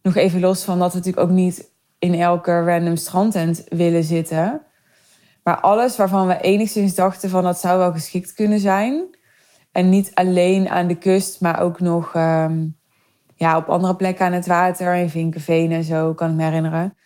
Nog 0.02 0.16
even 0.16 0.40
los 0.40 0.64
van 0.64 0.78
dat 0.78 0.92
we 0.92 0.98
natuurlijk 0.98 1.26
ook 1.26 1.34
niet 1.34 1.70
in 1.98 2.14
elke 2.14 2.64
random 2.64 2.96
strandtent 2.96 3.64
willen 3.68 4.04
zitten. 4.04 4.62
Maar 5.42 5.60
alles 5.60 5.96
waarvan 5.96 6.26
we 6.26 6.40
enigszins 6.40 6.94
dachten 6.94 7.30
van 7.30 7.42
dat 7.42 7.60
zou 7.60 7.78
wel 7.78 7.92
geschikt 7.92 8.32
kunnen 8.32 8.60
zijn. 8.60 9.16
En 9.72 9.88
niet 9.88 10.10
alleen 10.14 10.68
aan 10.68 10.86
de 10.86 10.98
kust, 10.98 11.40
maar 11.40 11.60
ook 11.60 11.80
nog 11.80 12.14
ehm, 12.14 12.66
ja, 13.34 13.56
op 13.56 13.68
andere 13.68 13.96
plekken 13.96 14.26
aan 14.26 14.32
het 14.32 14.46
water. 14.46 14.94
In 14.94 15.10
Vinkenveen 15.10 15.72
en 15.72 15.84
zo, 15.84 16.14
kan 16.14 16.30
ik 16.30 16.36
me 16.36 16.42
herinneren. 16.42 16.96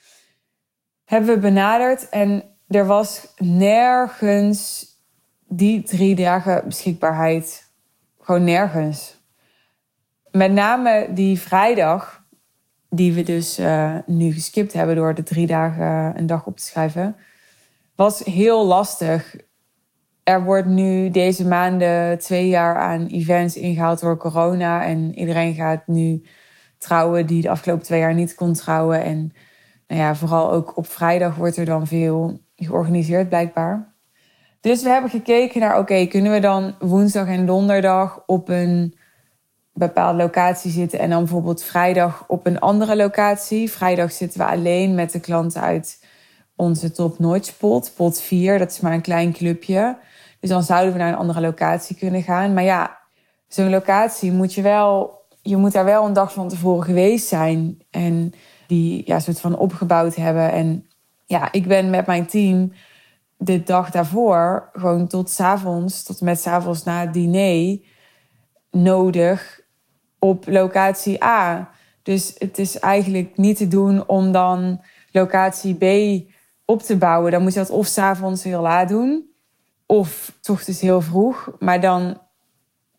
Hebben 1.05 1.35
we 1.35 1.41
benaderd 1.41 2.09
en 2.09 2.45
er 2.69 2.87
was 2.87 3.35
nergens 3.37 4.90
die 5.53 5.83
drie 5.83 6.15
dagen 6.15 6.63
beschikbaarheid. 6.65 7.69
Gewoon 8.21 8.45
nergens. 8.45 9.19
Met 10.31 10.53
name 10.53 11.09
die 11.15 11.41
vrijdag, 11.41 12.25
die 12.89 13.13
we 13.13 13.23
dus 13.23 13.59
uh, 13.59 13.97
nu 14.07 14.33
geskipt 14.33 14.73
hebben 14.73 14.97
door 14.97 15.15
de 15.15 15.23
drie 15.23 15.47
dagen 15.47 16.19
een 16.19 16.27
dag 16.27 16.47
op 16.47 16.57
te 16.57 16.63
schrijven, 16.63 17.17
was 17.95 18.19
heel 18.19 18.67
lastig. 18.67 19.37
Er 20.23 20.45
wordt 20.45 20.67
nu 20.67 21.11
deze 21.11 21.47
maanden 21.47 22.19
twee 22.19 22.49
jaar 22.49 22.77
aan 22.77 23.07
events 23.07 23.57
ingehaald 23.57 24.01
door 24.01 24.17
corona. 24.17 24.85
En 24.85 25.19
iedereen 25.19 25.55
gaat 25.55 25.87
nu 25.87 26.25
trouwen 26.79 27.27
die 27.27 27.43
de 27.43 27.51
afgelopen 27.51 27.85
twee 27.85 28.01
jaar 28.01 28.15
niet 28.15 28.35
kon 28.35 28.53
trouwen. 28.53 29.03
En 29.03 29.33
nou 29.87 30.01
ja, 30.01 30.15
vooral 30.15 30.53
ook 30.53 30.77
op 30.77 30.87
vrijdag 30.87 31.37
wordt 31.37 31.57
er 31.57 31.65
dan 31.65 31.87
veel 31.87 32.41
georganiseerd 32.57 33.29
blijkbaar. 33.29 33.90
Dus 34.61 34.83
we 34.83 34.89
hebben 34.89 35.11
gekeken 35.11 35.61
naar, 35.61 35.79
oké, 35.79 36.07
kunnen 36.07 36.33
we 36.33 36.41
dan 36.41 36.75
woensdag 36.79 37.27
en 37.27 37.47
donderdag 37.47 38.23
op 38.27 38.49
een 38.49 38.99
bepaalde 39.73 40.19
locatie 40.23 40.71
zitten 40.71 40.99
en 40.99 41.11
dan 41.11 41.19
bijvoorbeeld 41.19 41.63
vrijdag 41.63 42.25
op 42.27 42.47
een 42.47 42.61
andere 42.61 42.97
locatie. 42.97 43.71
Vrijdag 43.71 44.13
zitten 44.13 44.41
we 44.41 44.47
alleen 44.47 44.95
met 44.95 45.13
de 45.13 45.21
klanten 45.21 45.61
uit 45.61 46.05
onze 46.57 46.93
top 46.93 47.19
Notch 47.19 47.57
pot, 47.57 47.93
pot 47.97 48.21
4. 48.21 48.59
Dat 48.59 48.71
is 48.71 48.81
maar 48.81 48.93
een 48.93 49.01
klein 49.01 49.33
clubje. 49.33 49.99
Dus 50.41 50.51
dan 50.51 50.63
zouden 50.63 50.93
we 50.93 50.99
naar 50.99 51.09
een 51.09 51.19
andere 51.19 51.41
locatie 51.41 51.97
kunnen 51.97 52.23
gaan. 52.23 52.55
Maar 52.55 52.63
ja, 52.63 52.99
zo'n 53.49 53.71
locatie 53.71 54.33
moet 54.33 54.55
je 54.55 54.63
wel, 54.63 55.19
je 55.43 55.57
moet 55.57 55.73
daar 55.73 55.85
wel 55.85 56.07
een 56.07 56.13
dag 56.13 56.33
van 56.33 56.49
tevoren 56.49 56.85
geweest 56.85 57.29
zijn 57.29 57.83
en 57.91 58.33
die 58.67 59.03
ja, 59.07 59.19
soort 59.19 59.41
van 59.41 59.59
opgebouwd 59.59 60.15
hebben. 60.15 60.53
En 60.53 60.87
ja, 61.27 61.53
ik 61.53 61.67
ben 61.67 61.91
met 61.91 62.07
mijn 62.07 62.27
team 62.27 62.73
de 63.43 63.63
dag 63.63 63.91
daarvoor 63.91 64.71
gewoon 64.73 65.07
tot 65.07 65.41
avonds, 65.41 66.03
tot 66.03 66.21
met 66.21 66.41
s 66.41 66.47
avonds 66.47 66.85
na 66.85 67.01
het 67.01 67.13
diner 67.13 67.79
nodig 68.71 69.61
op 70.19 70.45
locatie 70.49 71.25
A. 71.25 71.71
Dus 72.03 72.35
het 72.39 72.59
is 72.59 72.79
eigenlijk 72.79 73.37
niet 73.37 73.57
te 73.57 73.69
doen 73.69 74.09
om 74.09 74.33
dan 74.33 74.81
locatie 75.11 75.75
B 75.75 75.85
op 76.65 76.83
te 76.83 76.97
bouwen. 76.97 77.33
Dan 77.33 77.43
moet 77.43 77.53
je 77.53 77.59
dat 77.59 77.71
of 77.71 77.87
s'avonds 77.87 78.45
heel 78.45 78.61
laat 78.61 78.89
doen, 78.89 79.31
of 79.87 80.39
toch 80.41 80.65
dus 80.65 80.81
heel 80.81 81.01
vroeg. 81.01 81.51
Maar 81.59 81.81
dan, 81.81 82.21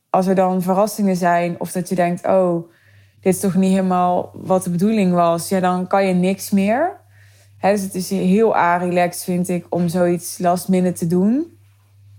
als 0.10 0.27
er 0.27 0.36
dan 0.36 0.62
verrassingen 0.62 1.15
zijn, 1.15 1.60
of 1.60 1.71
dat 1.71 1.89
je 1.89 1.95
denkt: 1.95 2.25
oh, 2.25 2.71
dit 3.19 3.34
is 3.34 3.39
toch 3.39 3.56
niet 3.56 3.71
helemaal 3.71 4.32
wat 4.34 4.63
de 4.63 4.69
bedoeling 4.69 5.13
was, 5.13 5.49
ja, 5.49 5.60
dan 5.60 5.88
kan 5.88 6.08
je 6.08 6.13
niks 6.13 6.49
meer 6.49 7.01
dus 7.62 7.82
het 7.82 7.95
is 7.95 8.10
heel 8.10 8.56
a-relaxed, 8.56 9.24
vind 9.24 9.50
ik, 9.50 9.65
om 9.69 9.88
zoiets 9.88 10.38
last 10.38 10.67
minute 10.67 11.00
te 11.00 11.08
doen. 11.08 11.60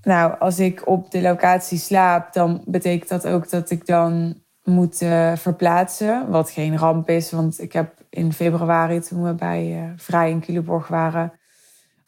Nou, 0.03 0.39
als 0.39 0.59
ik 0.59 0.87
op 0.87 1.11
de 1.11 1.21
locatie 1.21 1.79
slaap, 1.79 2.33
dan 2.33 2.63
betekent 2.67 3.09
dat 3.09 3.27
ook 3.27 3.51
dat 3.51 3.71
ik 3.71 3.87
dan 3.87 4.41
moet 4.65 5.03
uh, 5.03 5.33
verplaatsen. 5.37 6.31
Wat 6.31 6.51
geen 6.51 6.79
ramp 6.79 7.09
is, 7.09 7.31
want 7.31 7.61
ik 7.61 7.73
heb 7.73 7.95
in 8.11 8.33
februari, 8.33 9.01
toen 9.01 9.23
we 9.23 9.35
bij 9.35 9.83
uh, 9.83 9.91
Vrij 9.97 10.31
in 10.31 10.41
Culemborg 10.41 10.89
waren, 10.89 11.33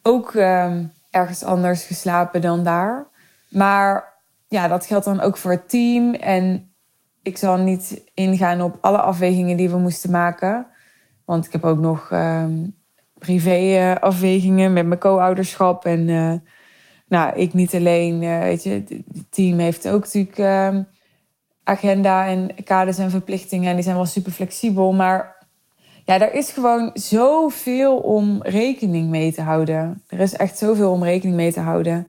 ook 0.03 0.35
uh, 0.35 0.73
ergens 1.11 1.44
anders 1.44 1.85
geslapen 1.85 2.40
dan 2.40 2.64
daar. 2.64 3.07
Maar 3.51 4.12
ja, 4.49 4.68
dat 4.68 4.87
geldt 4.87 5.05
dan 5.05 5.20
ook 5.20 5.37
voor 5.37 5.51
het 5.51 5.68
team. 5.68 6.14
En 6.14 6.75
ik 7.23 7.37
zal 7.37 7.57
niet 7.57 8.03
ingaan 8.14 8.61
op 8.61 8.79
alle 8.81 9.01
afwegingen 9.01 9.57
die 9.57 9.70
we 9.70 9.79
moesten 9.79 10.11
maken. 10.11 10.66
Want 11.25 11.47
ik 11.47 11.53
heb 11.53 11.64
ook 11.64 11.79
nog 11.79 12.11
um, 12.12 12.75
privé-afwegingen 13.25 14.73
met 14.73 14.87
mijn 14.87 15.01
co-ouderschap. 15.01 15.85
En 15.85 16.09
uh, 16.09 16.33
nou, 17.09 17.37
ik 17.37 17.53
niet 17.53 17.75
alleen, 17.75 18.23
uh, 18.23 18.39
weet 18.39 18.63
je, 18.63 18.71
het 18.71 19.31
team 19.31 19.59
heeft 19.59 19.89
ook 19.89 20.01
natuurlijk 20.01 20.39
uh, 20.39 20.79
agenda 21.65 22.27
en 22.27 22.51
kaders 22.65 22.99
en 22.99 23.11
verplichtingen. 23.11 23.69
En 23.69 23.75
die 23.75 23.85
zijn 23.85 23.97
wel 23.97 24.07
super 24.07 24.33
flexibel. 24.33 24.93
Maar 24.93 25.47
ja, 26.05 26.21
er 26.21 26.35
is 26.35 26.51
gewoon 26.51 26.91
zoveel 26.95 27.97
om 27.97 28.43
rekening 28.43 29.09
mee 29.09 29.33
te 29.33 29.43
houden. 29.43 30.03
Er 30.09 30.21
is 30.21 30.35
echt 30.37 30.59
zoveel 30.59 30.91
om 30.91 31.05
rekening 31.05 31.37
mee 31.37 31.53
te 31.53 31.61
houden. 31.61 32.09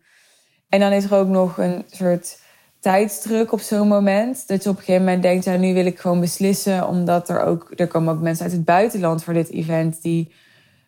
En 0.69 0.79
dan 0.79 0.91
is 0.91 1.03
er 1.03 1.15
ook 1.15 1.27
nog 1.27 1.57
een 1.57 1.83
soort 1.87 2.39
tijdsdruk 2.79 3.51
op 3.51 3.59
zo'n 3.59 3.87
moment. 3.87 4.47
Dat 4.47 4.63
je 4.63 4.69
op 4.69 4.77
een 4.77 4.83
gegeven 4.83 5.05
moment 5.05 5.23
denkt, 5.23 5.45
ja, 5.45 5.55
nu 5.55 5.73
wil 5.73 5.85
ik 5.85 5.99
gewoon 5.99 6.19
beslissen. 6.19 6.87
Omdat 6.87 7.29
er 7.29 7.41
ook, 7.41 7.71
er 7.75 7.87
komen 7.87 8.13
ook 8.13 8.21
mensen 8.21 8.43
uit 8.43 8.53
het 8.53 8.65
buitenland 8.65 9.23
voor 9.23 9.33
dit 9.33 9.49
event 9.49 10.01
die 10.01 10.31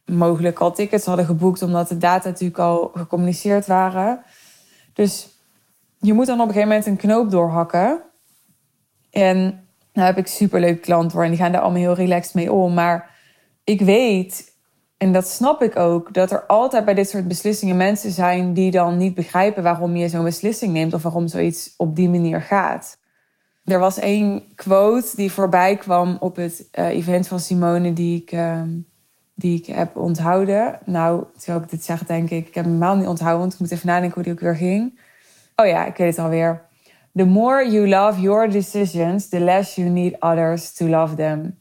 mogelijk 0.07 0.59
al 0.59 0.71
tickets 0.71 1.05
hadden 1.05 1.25
geboekt, 1.25 1.61
omdat 1.61 1.89
de 1.89 1.97
data 1.97 2.27
natuurlijk 2.27 2.59
al 2.59 2.91
gecommuniceerd 2.93 3.67
waren. 3.67 4.23
Dus 4.93 5.27
je 5.99 6.13
moet 6.13 6.25
dan 6.25 6.41
op 6.41 6.47
een 6.47 6.53
gegeven 6.53 6.69
moment 6.69 6.87
een 6.87 6.97
knoop 6.97 7.31
doorhakken. 7.31 8.01
En 9.11 9.37
nou 9.93 10.07
heb 10.07 10.17
ik 10.17 10.27
superleuke 10.27 10.79
klanten 10.79 11.11
voor 11.11 11.23
en 11.23 11.29
die 11.29 11.39
gaan 11.39 11.51
daar 11.51 11.61
allemaal 11.61 11.81
heel 11.81 11.93
relaxed 11.93 12.33
mee 12.33 12.51
om. 12.51 12.73
Maar 12.73 13.15
ik 13.63 13.81
weet, 13.81 14.53
en 14.97 15.13
dat 15.13 15.27
snap 15.27 15.61
ik 15.61 15.75
ook, 15.75 16.13
dat 16.13 16.31
er 16.31 16.45
altijd 16.45 16.85
bij 16.85 16.93
dit 16.93 17.09
soort 17.09 17.27
beslissingen 17.27 17.77
mensen 17.77 18.11
zijn 18.11 18.53
die 18.53 18.71
dan 18.71 18.97
niet 18.97 19.15
begrijpen 19.15 19.63
waarom 19.63 19.95
je 19.95 20.09
zo'n 20.09 20.23
beslissing 20.23 20.73
neemt 20.73 20.93
of 20.93 21.03
waarom 21.03 21.27
zoiets 21.27 21.73
op 21.77 21.95
die 21.95 22.09
manier 22.09 22.41
gaat. 22.41 22.97
Er 23.65 23.79
was 23.79 23.99
één 23.99 24.43
quote 24.55 25.15
die 25.15 25.31
voorbij 25.31 25.75
kwam 25.75 26.17
op 26.19 26.35
het 26.35 26.67
uh, 26.79 26.87
event 26.87 27.27
van 27.27 27.39
Simone 27.39 27.93
die 27.93 28.21
ik. 28.21 28.31
Uh, 28.31 28.61
die 29.39 29.59
ik 29.59 29.65
heb 29.65 29.95
onthouden. 29.95 30.79
Nou, 30.85 31.23
terwijl 31.37 31.63
ik 31.63 31.69
dit 31.69 31.83
zeg, 31.83 32.05
denk 32.05 32.29
ik, 32.29 32.47
ik 32.47 32.55
heb 32.55 32.65
helemaal 32.65 32.95
niet 32.95 33.07
onthouden, 33.07 33.39
want 33.39 33.53
ik 33.53 33.59
moet 33.59 33.71
even 33.71 33.87
nadenken 33.87 34.13
hoe 34.13 34.23
die 34.23 34.31
ook 34.31 34.39
weer 34.39 34.55
ging. 34.55 34.99
Oh 35.55 35.65
ja, 35.65 35.85
ik 35.85 35.97
weet 35.97 36.15
het 36.15 36.25
alweer. 36.25 36.65
The 37.15 37.25
more 37.25 37.71
you 37.71 37.87
love 37.87 38.21
your 38.21 38.49
decisions, 38.49 39.29
the 39.29 39.39
less 39.39 39.75
you 39.75 39.89
need 39.89 40.21
others 40.21 40.73
to 40.73 40.87
love 40.87 41.15
them. 41.15 41.59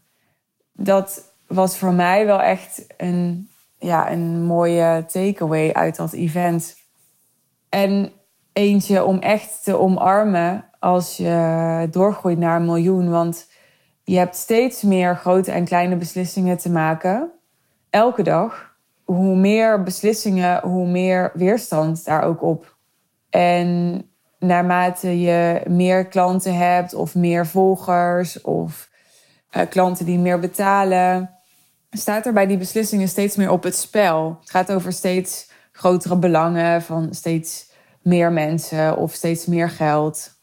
Dat 0.73 1.33
was 1.47 1.77
voor 1.77 1.93
mij 1.93 2.27
wel 2.27 2.41
echt 2.41 2.87
een, 2.97 3.49
ja, 3.79 4.11
een 4.11 4.45
mooie 4.45 5.05
takeaway 5.07 5.73
uit 5.73 5.97
dat 5.97 6.13
event. 6.13 6.77
En 7.69 8.13
eentje 8.53 9.05
om 9.05 9.19
echt 9.19 9.65
te 9.65 9.79
omarmen 9.79 10.65
als 10.79 11.17
je 11.17 11.89
doorgroeit 11.91 12.39
naar 12.39 12.57
een 12.57 12.67
miljoen. 12.67 13.11
Want 13.11 13.47
je 14.05 14.19
hebt 14.19 14.37
steeds 14.37 14.83
meer 14.83 15.17
grote 15.17 15.53
en 15.53 15.65
kleine 15.65 15.97
beslissingen 15.97 16.59
te 16.59 16.71
maken 16.71 17.31
elke 17.91 18.23
dag, 18.23 18.75
hoe 19.05 19.37
meer 19.37 19.83
beslissingen, 19.83 20.61
hoe 20.63 20.87
meer 20.87 21.31
weerstand 21.35 22.05
daar 22.05 22.23
ook 22.23 22.43
op. 22.43 22.77
En 23.31 24.03
naarmate 24.39 25.21
je 25.21 25.63
meer 25.69 26.07
klanten 26.07 26.57
hebt 26.57 26.95
of 26.95 27.15
meer 27.15 27.47
volgers 27.47 28.41
of 28.41 28.91
uh, 29.57 29.63
klanten 29.69 30.07
die 30.07 30.19
meer 30.19 30.39
betalen, 30.39 31.31
staat 31.91 32.27
er 32.27 32.33
bij 32.33 32.47
die 32.47 32.59
beslissingen 32.59 33.09
steeds 33.09 33.37
meer 33.37 33.51
op 33.51 33.63
het 33.63 33.77
spel. 33.77 34.37
Het 34.41 34.51
gaat 34.51 34.73
over 34.73 34.93
steeds 34.93 35.51
grotere 35.73 36.17
belangen 36.19 36.83
van 36.83 37.15
steeds 37.15 37.71
meer 38.03 38.33
mensen 38.33 38.97
of 38.97 39.13
steeds 39.13 39.47
meer 39.47 39.71
geld. 39.71 40.35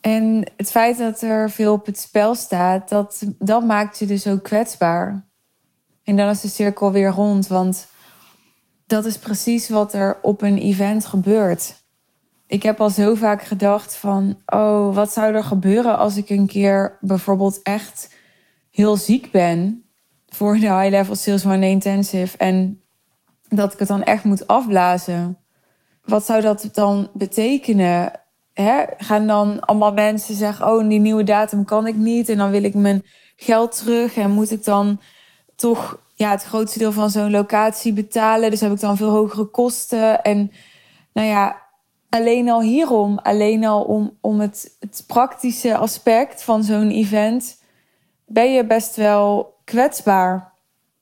En 0.00 0.50
het 0.56 0.70
feit 0.70 0.98
dat 0.98 1.20
er 1.20 1.50
veel 1.50 1.72
op 1.72 1.86
het 1.86 1.98
spel 1.98 2.34
staat, 2.34 2.88
dat, 2.88 3.22
dat 3.38 3.64
maakt 3.64 3.98
je 3.98 4.06
dus 4.06 4.26
ook 4.26 4.42
kwetsbaar. 4.42 5.30
En 6.12 6.18
dan 6.18 6.28
is 6.28 6.40
de 6.40 6.48
cirkel 6.48 6.92
weer 6.92 7.10
rond, 7.10 7.46
want 7.46 7.86
dat 8.86 9.04
is 9.04 9.18
precies 9.18 9.68
wat 9.68 9.92
er 9.92 10.18
op 10.22 10.42
een 10.42 10.58
event 10.58 11.06
gebeurt. 11.06 11.74
Ik 12.46 12.62
heb 12.62 12.80
al 12.80 12.90
zo 12.90 13.14
vaak 13.14 13.42
gedacht 13.42 13.96
van, 13.96 14.38
oh, 14.46 14.94
wat 14.94 15.12
zou 15.12 15.34
er 15.34 15.44
gebeuren 15.44 15.98
als 15.98 16.16
ik 16.16 16.30
een 16.30 16.46
keer 16.46 16.98
bijvoorbeeld 17.00 17.62
echt 17.62 18.14
heel 18.70 18.96
ziek 18.96 19.30
ben 19.30 19.84
voor 20.28 20.54
de 20.54 20.74
High 20.74 20.88
Level 20.90 21.14
Sales 21.14 21.46
One 21.46 21.68
Intensive 21.68 22.36
en 22.36 22.82
dat 23.48 23.72
ik 23.72 23.78
het 23.78 23.88
dan 23.88 24.02
echt 24.02 24.24
moet 24.24 24.46
afblazen. 24.46 25.38
Wat 26.04 26.24
zou 26.24 26.40
dat 26.40 26.68
dan 26.72 27.10
betekenen? 27.12 28.12
Gaan 28.96 29.26
dan 29.26 29.60
allemaal 29.60 29.92
mensen 29.92 30.34
zeggen, 30.34 30.66
oh, 30.66 30.88
die 30.88 31.00
nieuwe 31.00 31.24
datum 31.24 31.64
kan 31.64 31.86
ik 31.86 31.96
niet 31.96 32.28
en 32.28 32.36
dan 32.36 32.50
wil 32.50 32.64
ik 32.64 32.74
mijn 32.74 33.04
geld 33.36 33.76
terug 33.76 34.16
en 34.16 34.30
moet 34.30 34.50
ik 34.50 34.64
dan 34.64 35.00
toch 35.62 35.98
ja, 36.14 36.30
het 36.30 36.44
grootste 36.44 36.78
deel 36.78 36.92
van 36.92 37.10
zo'n 37.10 37.30
locatie 37.30 37.92
betalen. 37.92 38.50
Dus 38.50 38.60
heb 38.60 38.72
ik 38.72 38.80
dan 38.80 38.96
veel 38.96 39.10
hogere 39.10 39.44
kosten. 39.44 40.22
En 40.22 40.52
nou 41.12 41.28
ja, 41.28 41.62
alleen 42.08 42.50
al 42.50 42.62
hierom, 42.62 43.18
alleen 43.18 43.64
al 43.64 43.82
om, 43.82 44.16
om 44.20 44.40
het, 44.40 44.76
het 44.80 45.04
praktische 45.06 45.76
aspect 45.76 46.42
van 46.42 46.64
zo'n 46.64 46.90
event, 46.90 47.58
ben 48.26 48.52
je 48.52 48.66
best 48.66 48.96
wel 48.96 49.54
kwetsbaar 49.64 50.52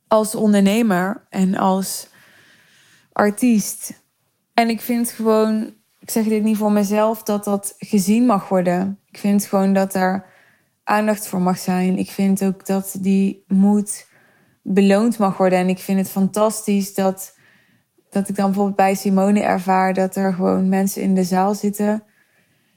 als 0.08 0.34
ondernemer 0.34 1.26
en 1.30 1.56
als 1.56 2.08
artiest. 3.12 4.02
En 4.54 4.68
ik 4.68 4.80
vind 4.80 5.10
gewoon, 5.10 5.74
ik 5.98 6.10
zeg 6.10 6.24
dit 6.24 6.42
niet 6.42 6.56
voor 6.56 6.72
mezelf, 6.72 7.22
dat 7.22 7.44
dat 7.44 7.74
gezien 7.78 8.26
mag 8.26 8.48
worden. 8.48 8.98
Ik 9.10 9.18
vind 9.18 9.44
gewoon 9.44 9.72
dat 9.72 9.94
er 9.94 10.24
aandacht 10.84 11.26
voor 11.26 11.40
mag 11.40 11.58
zijn. 11.58 11.98
Ik 11.98 12.10
vind 12.10 12.44
ook 12.44 12.66
dat 12.66 12.96
die 12.98 13.44
moet 13.46 14.08
beloond 14.62 15.18
mag 15.18 15.36
worden. 15.36 15.58
En 15.58 15.68
ik 15.68 15.78
vind 15.78 15.98
het 15.98 16.10
fantastisch 16.10 16.94
dat, 16.94 17.36
dat 18.10 18.28
ik 18.28 18.36
dan 18.36 18.46
bijvoorbeeld 18.46 18.76
bij 18.76 18.94
Simone 18.94 19.40
ervaar 19.40 19.94
dat 19.94 20.16
er 20.16 20.32
gewoon 20.32 20.68
mensen 20.68 21.02
in 21.02 21.14
de 21.14 21.24
zaal 21.24 21.54
zitten. 21.54 22.02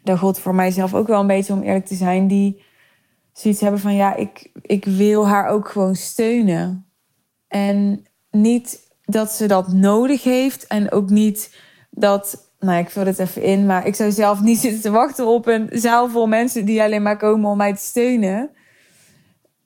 Dat 0.04 0.20
gold 0.20 0.40
voor 0.40 0.56
mijzelf 0.56 0.94
ook 0.94 1.08
wel 1.08 1.20
een 1.20 1.28
beetje 1.28 1.54
om 1.54 1.62
eerlijk 1.62 1.86
te 1.86 1.96
zijn, 1.96 2.28
die 2.28 2.64
zoiets 3.34 3.62
hebben 3.62 3.80
van 3.80 3.96
ja, 3.96 4.16
ik, 4.16 4.52
ik 4.62 4.86
wil 4.86 5.28
haar 5.28 5.48
ook 5.48 5.68
gewoon 5.68 5.96
steunen. 5.96 6.86
En 7.48 8.06
niet 8.32 8.80
dat 9.02 9.32
ze 9.32 9.48
dat 9.48 9.74
nodig 9.74 10.24
heeft 10.24 10.68
en 10.68 10.92
ook 10.92 11.10
niet 11.10 11.56
dat 11.90 12.52
nou, 12.60 12.80
ik 12.80 12.90
vul 12.90 13.06
het 13.06 13.20
even 13.20 13.42
in, 13.42 13.66
maar 13.66 13.88
ik 13.88 13.96
zou 13.96 14.12
zelf 14.12 14.42
niet 14.42 14.60
zitten 14.60 14.82
te 14.82 14.92
wachten 14.92 15.28
op 15.28 15.48
een 15.48 15.70
zaal 15.72 16.10
vol 16.10 16.28
mensen 16.28 16.66
die 16.66 16.82
alleen 16.82 17.02
maar 17.02 17.18
komen 17.18 17.50
om 17.50 17.58
mij 17.58 17.74
te 17.74 17.82
steunen. 17.82 18.50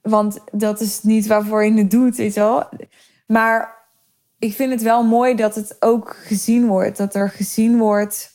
Want 0.10 0.40
dat 0.52 0.82
is 0.82 1.04
niet 1.04 1.28
waarvoor 1.28 1.66
je 1.66 1.74
het 1.74 1.92
doet, 1.92 2.16
weet 2.16 2.34
je. 2.34 2.68
Maar 3.28 3.76
ik 4.40 4.54
vind 4.54 4.72
het 4.72 4.82
wel 4.82 5.04
mooi 5.04 5.36
dat 5.36 5.56
het 5.56 5.76
ook 5.80 6.16
gezien 6.16 6.68
wordt. 6.68 6.98
Dat 6.98 7.16
er 7.16 7.30
gezien 7.30 7.78
wordt 7.78 8.32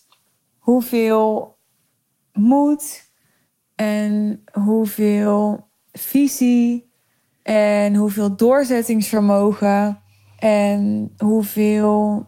hoeveel 0.58 1.56
moed 2.32 3.10
en 3.74 4.44
hoeveel 4.52 5.68
visie 5.92 6.90
en 7.42 7.94
hoeveel 7.94 8.36
doorzettingsvermogen 8.36 10.02
en 10.38 11.12
hoeveel 11.18 12.26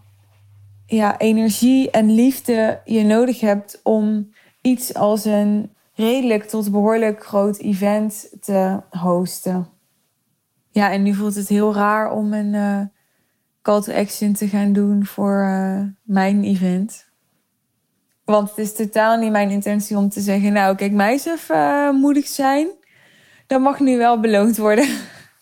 ja, 0.86 1.18
energie 1.18 1.90
en 1.90 2.10
liefde 2.10 2.80
je 2.84 3.02
nodig 3.02 3.40
hebt 3.40 3.80
om 3.82 4.32
iets 4.60 4.94
als 4.94 5.24
een 5.24 5.73
redelijk 5.94 6.44
tot 6.44 6.70
behoorlijk 6.70 7.26
groot 7.26 7.58
event 7.58 8.36
te 8.40 8.80
hosten. 8.90 9.68
Ja, 10.70 10.90
en 10.90 11.02
nu 11.02 11.14
voelt 11.14 11.34
het 11.34 11.48
heel 11.48 11.74
raar 11.74 12.10
om 12.10 12.32
een 12.32 12.54
uh, 12.54 12.80
call 13.62 13.80
to 13.80 13.92
action 13.92 14.32
te 14.32 14.48
gaan 14.48 14.72
doen 14.72 15.06
voor 15.06 15.44
uh, 15.44 15.80
mijn 16.02 16.44
event. 16.44 17.12
Want 18.24 18.48
het 18.48 18.58
is 18.58 18.74
totaal 18.74 19.16
niet 19.18 19.30
mijn 19.30 19.50
intentie 19.50 19.96
om 19.96 20.08
te 20.08 20.20
zeggen: 20.20 20.52
Nou, 20.52 20.76
kijk, 20.76 20.92
meisjes 20.92 21.50
uh, 21.50 21.90
moedig 21.90 22.26
zijn. 22.26 22.68
Dat 23.46 23.60
mag 23.60 23.80
nu 23.80 23.96
wel 23.96 24.20
beloond 24.20 24.56
worden. 24.56 24.88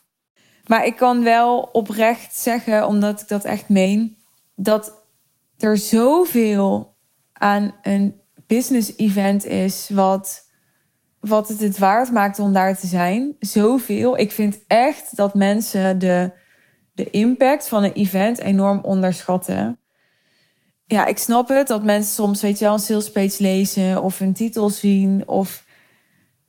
maar 0.66 0.86
ik 0.86 0.96
kan 0.96 1.22
wel 1.22 1.60
oprecht 1.60 2.36
zeggen, 2.36 2.86
omdat 2.86 3.20
ik 3.20 3.28
dat 3.28 3.44
echt 3.44 3.68
meen, 3.68 4.16
dat 4.54 5.06
er 5.58 5.76
zoveel 5.76 6.96
aan 7.32 7.74
een 7.82 8.21
business 8.54 8.96
event 8.96 9.44
is 9.44 9.90
wat, 9.92 10.48
wat 11.20 11.48
het 11.48 11.60
het 11.60 11.78
waard 11.78 12.10
maakt 12.10 12.38
om 12.38 12.52
daar 12.52 12.78
te 12.78 12.86
zijn. 12.86 13.36
Zoveel. 13.40 14.18
Ik 14.18 14.32
vind 14.32 14.58
echt 14.66 15.16
dat 15.16 15.34
mensen 15.34 15.98
de, 15.98 16.32
de 16.94 17.10
impact 17.10 17.68
van 17.68 17.84
een 17.84 17.92
event 17.92 18.38
enorm 18.38 18.80
onderschatten. 18.82 19.78
Ja, 20.86 21.06
ik 21.06 21.18
snap 21.18 21.48
het 21.48 21.66
dat 21.66 21.84
mensen 21.84 22.12
soms, 22.12 22.42
weet 22.42 22.58
je 22.58 22.64
wel, 22.64 22.74
een 22.74 22.80
salespage 22.80 23.42
lezen 23.42 24.02
of 24.02 24.20
een 24.20 24.32
titel 24.32 24.70
zien 24.70 25.28
of 25.28 25.64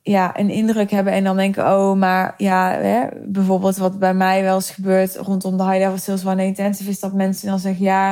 ja, 0.02 0.38
een 0.38 0.50
indruk 0.50 0.90
hebben 0.90 1.12
en 1.12 1.24
dan 1.24 1.36
denken, 1.36 1.64
oh, 1.64 1.96
maar 1.96 2.34
ja, 2.36 2.70
hè, 2.70 3.06
bijvoorbeeld 3.26 3.76
wat 3.76 3.98
bij 3.98 4.14
mij 4.14 4.42
wel 4.42 4.54
eens 4.54 4.70
gebeurt 4.70 5.16
rondom 5.16 5.56
de 5.56 5.62
high 5.64 5.78
level 5.78 5.98
sales 5.98 6.26
one 6.26 6.44
intensive 6.44 6.90
is 6.90 7.00
dat 7.00 7.12
mensen 7.12 7.48
dan 7.48 7.58
zeggen, 7.58 7.84
ja, 7.84 8.10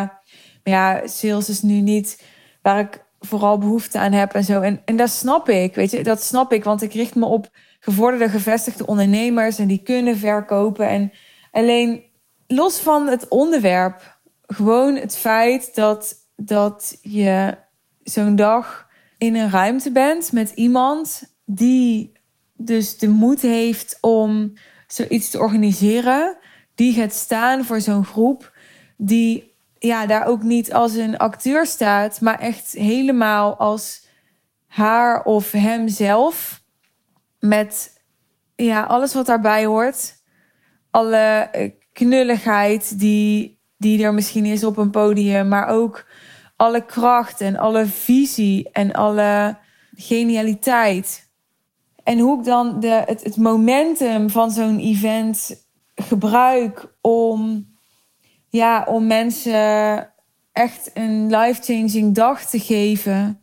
maar 0.65 0.75
ja, 0.75 1.07
sales 1.07 1.49
is 1.49 1.63
nu 1.63 1.81
niet 1.81 2.23
waar 2.63 2.79
ik 2.79 3.11
vooral 3.27 3.59
behoefte 3.59 3.99
aan 3.99 4.13
heb 4.13 4.35
en 4.35 4.45
zo. 4.45 4.61
En, 4.61 4.83
en 4.85 4.97
dat 4.97 5.11
snap 5.11 5.49
ik, 5.49 5.75
weet 5.75 5.91
je, 5.91 6.03
dat 6.03 6.23
snap 6.23 6.53
ik, 6.53 6.65
want 6.65 6.83
ik 6.83 6.93
richt 6.93 7.15
me 7.15 7.25
op 7.25 7.51
gevorderde 7.81 8.29
gevestigde 8.29 8.87
ondernemers 8.87 9.59
en 9.59 9.67
die 9.67 9.83
kunnen 9.83 10.17
verkopen. 10.17 10.89
En 10.89 11.13
alleen 11.51 12.03
los 12.47 12.79
van 12.79 13.07
het 13.07 13.29
onderwerp, 13.29 14.19
gewoon 14.47 14.97
het 14.97 15.17
feit 15.17 15.75
dat, 15.75 16.15
dat 16.37 16.99
je 17.03 17.59
zo'n 18.03 18.37
dag 18.37 18.89
in 19.19 19.37
een 19.37 19.51
ruimte 19.51 19.93
bent 19.93 20.33
met 20.33 20.51
iemand 20.51 21.23
die 21.45 22.13
dus 22.57 22.99
de 22.99 23.09
moed 23.09 23.41
heeft 23.41 23.99
om 24.01 24.53
zoiets 24.87 25.31
te 25.31 25.39
organiseren, 25.39 26.37
die 26.75 26.93
gaat 26.93 27.13
staan 27.13 27.65
voor 27.65 27.81
zo'n 27.81 28.05
groep, 28.05 28.57
die 28.97 29.52
ja, 29.83 30.07
daar 30.07 30.27
ook 30.27 30.43
niet 30.43 30.73
als 30.73 30.95
een 30.95 31.17
acteur 31.17 31.67
staat, 31.67 32.21
maar 32.21 32.39
echt 32.39 32.73
helemaal 32.73 33.57
als 33.57 34.07
haar 34.67 35.23
of 35.23 35.51
hemzelf. 35.51 36.63
Met 37.39 38.01
ja, 38.57 38.83
alles 38.83 39.15
wat 39.15 39.27
daarbij 39.27 39.65
hoort. 39.65 40.15
Alle 40.91 41.17
eh, 41.17 41.71
knulligheid 41.93 42.99
die, 42.99 43.61
die 43.77 44.05
er 44.05 44.15
misschien 44.15 44.45
is 44.45 44.65
op 44.65 44.77
een 44.77 44.91
podium, 44.91 45.49
maar 45.49 45.69
ook 45.69 46.07
alle 46.57 46.85
kracht 46.85 47.41
en 47.41 47.57
alle 47.57 47.87
visie 47.87 48.71
en 48.73 48.93
alle 48.93 49.59
genialiteit. 49.95 51.31
En 52.03 52.19
hoe 52.19 52.39
ik 52.39 52.45
dan 52.45 52.81
de, 52.81 53.03
het, 53.07 53.25
het 53.25 53.37
momentum 53.37 54.31
van 54.31 54.51
zo'n 54.51 54.79
event 54.79 55.67
gebruik 55.95 56.95
om, 57.01 57.71
ja, 58.53 58.85
om 58.89 59.07
mensen 59.07 60.13
echt 60.53 60.91
een 60.95 61.37
life-changing 61.37 62.15
dag 62.15 62.45
te 62.45 62.59
geven. 62.59 63.41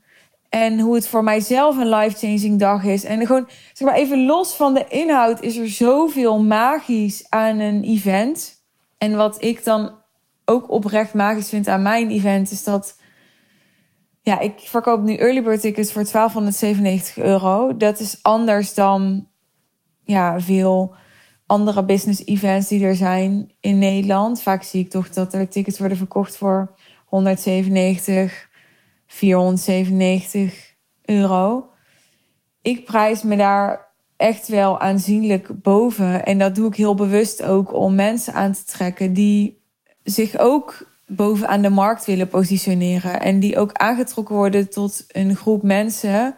En 0.49 0.79
hoe 0.79 0.95
het 0.95 1.07
voor 1.07 1.23
mijzelf 1.23 1.77
een 1.77 1.89
life-changing 1.89 2.59
dag 2.59 2.83
is. 2.83 3.03
En 3.03 3.25
gewoon, 3.25 3.49
zeg 3.73 3.87
maar 3.87 3.97
even 3.97 4.25
los 4.25 4.55
van 4.55 4.73
de 4.73 4.85
inhoud, 4.87 5.41
is 5.41 5.57
er 5.57 5.69
zoveel 5.69 6.39
magisch 6.39 7.25
aan 7.29 7.59
een 7.59 7.83
event. 7.83 8.63
En 8.97 9.15
wat 9.15 9.43
ik 9.43 9.63
dan 9.63 9.91
ook 10.45 10.69
oprecht 10.71 11.13
magisch 11.13 11.49
vind 11.49 11.67
aan 11.67 11.81
mijn 11.81 12.09
event, 12.09 12.51
is 12.51 12.63
dat. 12.63 12.97
Ja, 14.21 14.39
ik 14.39 14.53
verkoop 14.59 15.01
nu 15.01 15.15
early 15.15 15.43
bird 15.43 15.61
tickets 15.61 15.91
voor 15.91 16.03
1297 16.11 17.17
euro. 17.23 17.77
Dat 17.77 17.99
is 17.99 18.19
anders 18.21 18.73
dan 18.73 19.27
ja, 20.03 20.39
veel 20.39 20.95
andere 21.49 21.83
business 21.83 22.25
events 22.25 22.67
die 22.67 22.85
er 22.85 22.95
zijn 22.95 23.51
in 23.59 23.77
Nederland. 23.77 24.41
Vaak 24.41 24.63
zie 24.63 24.83
ik 24.83 24.89
toch 24.89 25.09
dat 25.09 25.33
er 25.33 25.49
tickets 25.49 25.79
worden 25.79 25.97
verkocht 25.97 26.37
voor 26.37 26.75
197, 27.05 28.49
497 29.07 30.75
euro. 31.05 31.69
Ik 32.61 32.85
prijs 32.85 33.23
me 33.23 33.35
daar 33.35 33.87
echt 34.17 34.47
wel 34.47 34.79
aanzienlijk 34.79 35.61
boven. 35.61 36.25
En 36.25 36.37
dat 36.37 36.55
doe 36.55 36.67
ik 36.67 36.75
heel 36.75 36.95
bewust 36.95 37.43
ook 37.43 37.73
om 37.73 37.95
mensen 37.95 38.33
aan 38.33 38.51
te 38.51 38.63
trekken 38.63 39.13
die 39.13 39.61
zich 40.03 40.37
ook 40.37 40.87
bovenaan 41.07 41.61
de 41.61 41.69
markt 41.69 42.05
willen 42.05 42.27
positioneren. 42.27 43.21
En 43.21 43.39
die 43.39 43.57
ook 43.57 43.73
aangetrokken 43.73 44.35
worden 44.35 44.69
tot 44.69 45.05
een 45.07 45.35
groep 45.35 45.63
mensen 45.63 46.35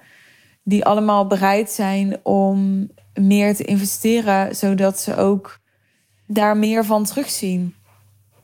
die 0.63 0.85
allemaal 0.85 1.27
bereid 1.27 1.71
zijn 1.71 2.19
om 2.23 2.89
meer 3.13 3.55
te 3.55 3.63
investeren, 3.63 4.55
zodat 4.55 4.99
ze 4.99 5.15
ook 5.15 5.59
daar 6.27 6.57
meer 6.57 6.85
van 6.85 7.03
terugzien. 7.03 7.75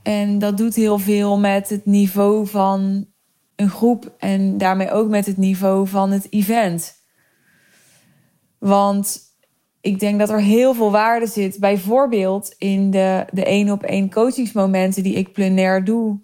En 0.03 0.39
dat 0.39 0.57
doet 0.57 0.75
heel 0.75 0.99
veel 0.99 1.39
met 1.39 1.69
het 1.69 1.85
niveau 1.85 2.47
van 2.47 3.07
een 3.55 3.69
groep 3.69 4.13
en 4.17 4.57
daarmee 4.57 4.91
ook 4.91 5.09
met 5.09 5.25
het 5.25 5.37
niveau 5.37 5.87
van 5.87 6.11
het 6.11 6.27
event. 6.29 6.95
Want 8.59 9.19
ik 9.81 9.99
denk 9.99 10.19
dat 10.19 10.29
er 10.29 10.41
heel 10.41 10.73
veel 10.73 10.91
waarde 10.91 11.27
zit, 11.27 11.59
bijvoorbeeld 11.59 12.55
in 12.57 12.91
de, 12.91 13.25
de 13.31 13.45
één 13.45 13.71
op 13.71 13.83
één 13.83 14.09
coachingsmomenten 14.09 15.03
die 15.03 15.15
ik 15.15 15.33
plenair 15.33 15.83
doe. 15.83 16.19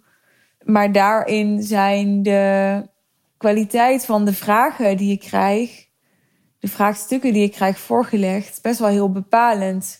Maar 0.63 0.91
daarin 0.91 1.61
zijn 1.61 2.23
de 2.23 2.81
kwaliteit 3.37 4.05
van 4.05 4.25
de 4.25 4.33
vragen 4.33 4.97
die 4.97 5.11
ik 5.11 5.19
krijg, 5.19 5.87
de 6.63 6.69
vraagstukken 6.69 7.33
die 7.33 7.43
ik 7.43 7.51
krijg 7.51 7.79
voorgelegd, 7.79 8.61
best 8.61 8.79
wel 8.79 8.87
heel 8.87 9.11
bepalend. 9.11 9.99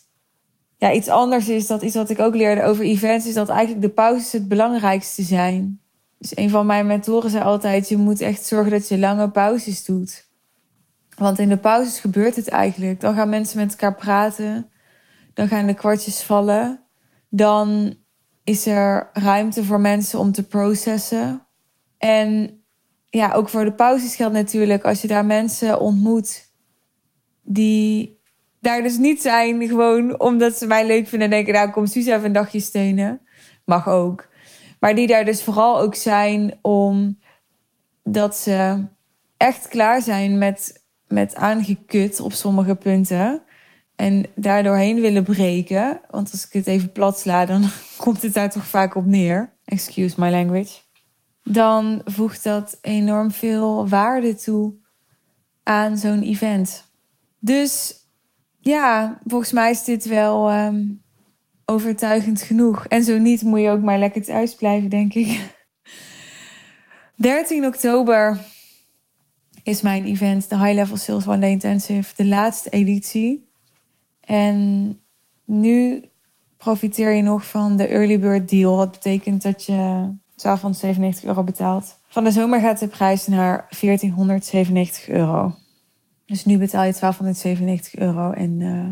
Ja, 0.77 0.91
iets 0.91 1.07
anders 1.07 1.49
is 1.49 1.67
dat 1.67 1.81
iets 1.81 1.95
wat 1.95 2.09
ik 2.09 2.19
ook 2.19 2.35
leerde 2.35 2.63
over 2.63 2.85
events, 2.85 3.27
is 3.27 3.33
dat 3.33 3.49
eigenlijk 3.49 3.81
de 3.81 3.89
pauzes 3.89 4.31
het 4.31 4.47
belangrijkste 4.47 5.23
zijn. 5.23 5.81
Dus 6.17 6.37
een 6.37 6.49
van 6.49 6.65
mijn 6.65 6.87
mentoren 6.87 7.29
zei 7.29 7.43
altijd: 7.43 7.89
je 7.89 7.97
moet 7.97 8.21
echt 8.21 8.45
zorgen 8.45 8.71
dat 8.71 8.87
je 8.87 8.97
lange 8.97 9.29
pauzes 9.29 9.85
doet. 9.85 10.29
Want 11.17 11.39
in 11.39 11.49
de 11.49 11.57
pauzes 11.57 11.99
gebeurt 11.99 12.35
het 12.35 12.47
eigenlijk. 12.47 13.01
Dan 13.01 13.15
gaan 13.15 13.29
mensen 13.29 13.57
met 13.57 13.71
elkaar 13.71 13.95
praten. 13.95 14.69
Dan 15.33 15.47
gaan 15.47 15.65
de 15.65 15.73
kwartjes 15.73 16.21
vallen. 16.21 16.83
Dan 17.29 17.95
is 18.43 18.65
er 18.65 19.09
ruimte 19.13 19.63
voor 19.63 19.79
mensen 19.79 20.19
om 20.19 20.31
te 20.31 20.43
processen. 20.43 21.47
En 21.97 22.57
ja, 23.09 23.33
ook 23.33 23.49
voor 23.49 23.63
de 23.63 23.73
pauzes 23.73 24.15
geldt 24.15 24.33
natuurlijk 24.33 24.83
als 24.83 25.01
je 25.01 25.07
daar 25.07 25.25
mensen 25.25 25.79
ontmoet 25.79 26.51
die 27.43 28.21
daar 28.59 28.81
dus 28.81 28.97
niet 28.97 29.21
zijn, 29.21 29.67
gewoon 29.67 30.19
omdat 30.19 30.57
ze 30.57 30.67
mij 30.67 30.85
leuk 30.85 31.07
vinden 31.07 31.27
en 31.27 31.33
denken, 31.33 31.53
nou 31.53 31.69
kom 31.69 31.85
Suze 31.85 32.11
even 32.11 32.25
een 32.25 32.31
dagje 32.31 32.59
steunen. 32.59 33.21
Mag 33.65 33.87
ook. 33.87 34.29
Maar 34.79 34.95
die 34.95 35.07
daar 35.07 35.25
dus 35.25 35.43
vooral 35.43 35.79
ook 35.79 35.95
zijn 35.95 36.59
om 36.61 37.19
dat 38.03 38.35
ze 38.35 38.85
echt 39.37 39.67
klaar 39.67 40.01
zijn 40.01 40.37
met, 40.37 40.83
met 41.07 41.35
aangekut 41.35 42.19
op 42.19 42.33
sommige 42.33 42.75
punten. 42.75 43.41
En 43.95 44.25
daardoorheen 44.35 45.01
willen 45.01 45.23
breken. 45.23 46.01
Want 46.09 46.31
als 46.31 46.45
ik 46.45 46.53
het 46.53 46.67
even 46.67 46.91
plat 46.91 47.19
sla, 47.19 47.45
dan 47.45 47.63
komt 47.97 48.21
het 48.21 48.33
daar 48.33 48.49
toch 48.49 48.67
vaak 48.67 48.95
op 48.95 49.05
neer. 49.05 49.53
Excuse 49.65 50.15
my 50.19 50.29
language. 50.29 50.79
Dan 51.43 52.01
voegt 52.05 52.43
dat 52.43 52.77
enorm 52.81 53.31
veel 53.31 53.87
waarde 53.87 54.35
toe 54.35 54.73
aan 55.63 55.97
zo'n 55.97 56.21
event. 56.21 56.92
Dus 57.45 57.95
ja, 58.59 59.19
volgens 59.25 59.51
mij 59.51 59.71
is 59.71 59.83
dit 59.83 60.05
wel 60.05 60.49
ehm, 60.49 60.85
overtuigend 61.65 62.41
genoeg. 62.41 62.85
En 62.85 63.03
zo 63.03 63.17
niet, 63.17 63.41
moet 63.41 63.59
je 63.59 63.69
ook 63.69 63.81
maar 63.81 63.99
lekker 63.99 64.23
thuis 64.23 64.55
blijven, 64.55 64.89
denk 64.89 65.13
ik. 65.13 65.39
13 67.15 67.65
oktober 67.65 68.39
is 69.63 69.81
mijn 69.81 70.05
event, 70.05 70.49
de 70.49 70.57
High 70.57 70.73
Level 70.73 70.97
Sales 70.97 71.27
One 71.27 71.49
Intensive, 71.49 72.13
de 72.15 72.25
laatste 72.25 72.69
editie. 72.69 73.49
En 74.19 74.99
nu 75.45 76.03
profiteer 76.57 77.11
je 77.11 77.21
nog 77.21 77.45
van 77.47 77.77
de 77.77 77.87
early 77.87 78.19
bird 78.19 78.49
deal. 78.49 78.75
Wat 78.75 78.91
betekent 78.91 79.41
dat 79.41 79.65
je 79.65 79.73
1297 79.73 81.23
euro 81.23 81.43
betaalt. 81.43 81.99
Van 82.07 82.23
de 82.23 82.31
zomer 82.31 82.59
gaat 82.59 82.79
de 82.79 82.87
prijs 82.87 83.27
naar 83.27 83.67
1497 83.79 85.09
euro. 85.09 85.55
Dus 86.25 86.45
nu 86.45 86.57
betaal 86.57 86.83
je 86.83 86.93
1297 86.99 87.95
euro. 87.95 88.31
En 88.31 88.59
uh, 88.59 88.89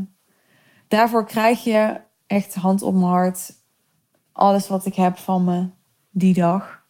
daarvoor 0.87 1.25
krijg 1.25 1.63
je 1.63 2.01
echt 2.27 2.55
hand 2.55 2.81
op 2.81 2.93
mijn 2.93 3.05
hart 3.05 3.59
alles 4.31 4.67
wat 4.67 4.85
ik 4.85 4.95
heb 4.95 5.17
van 5.17 5.43
me 5.43 5.69
die 6.09 6.33
dag. 6.33 6.83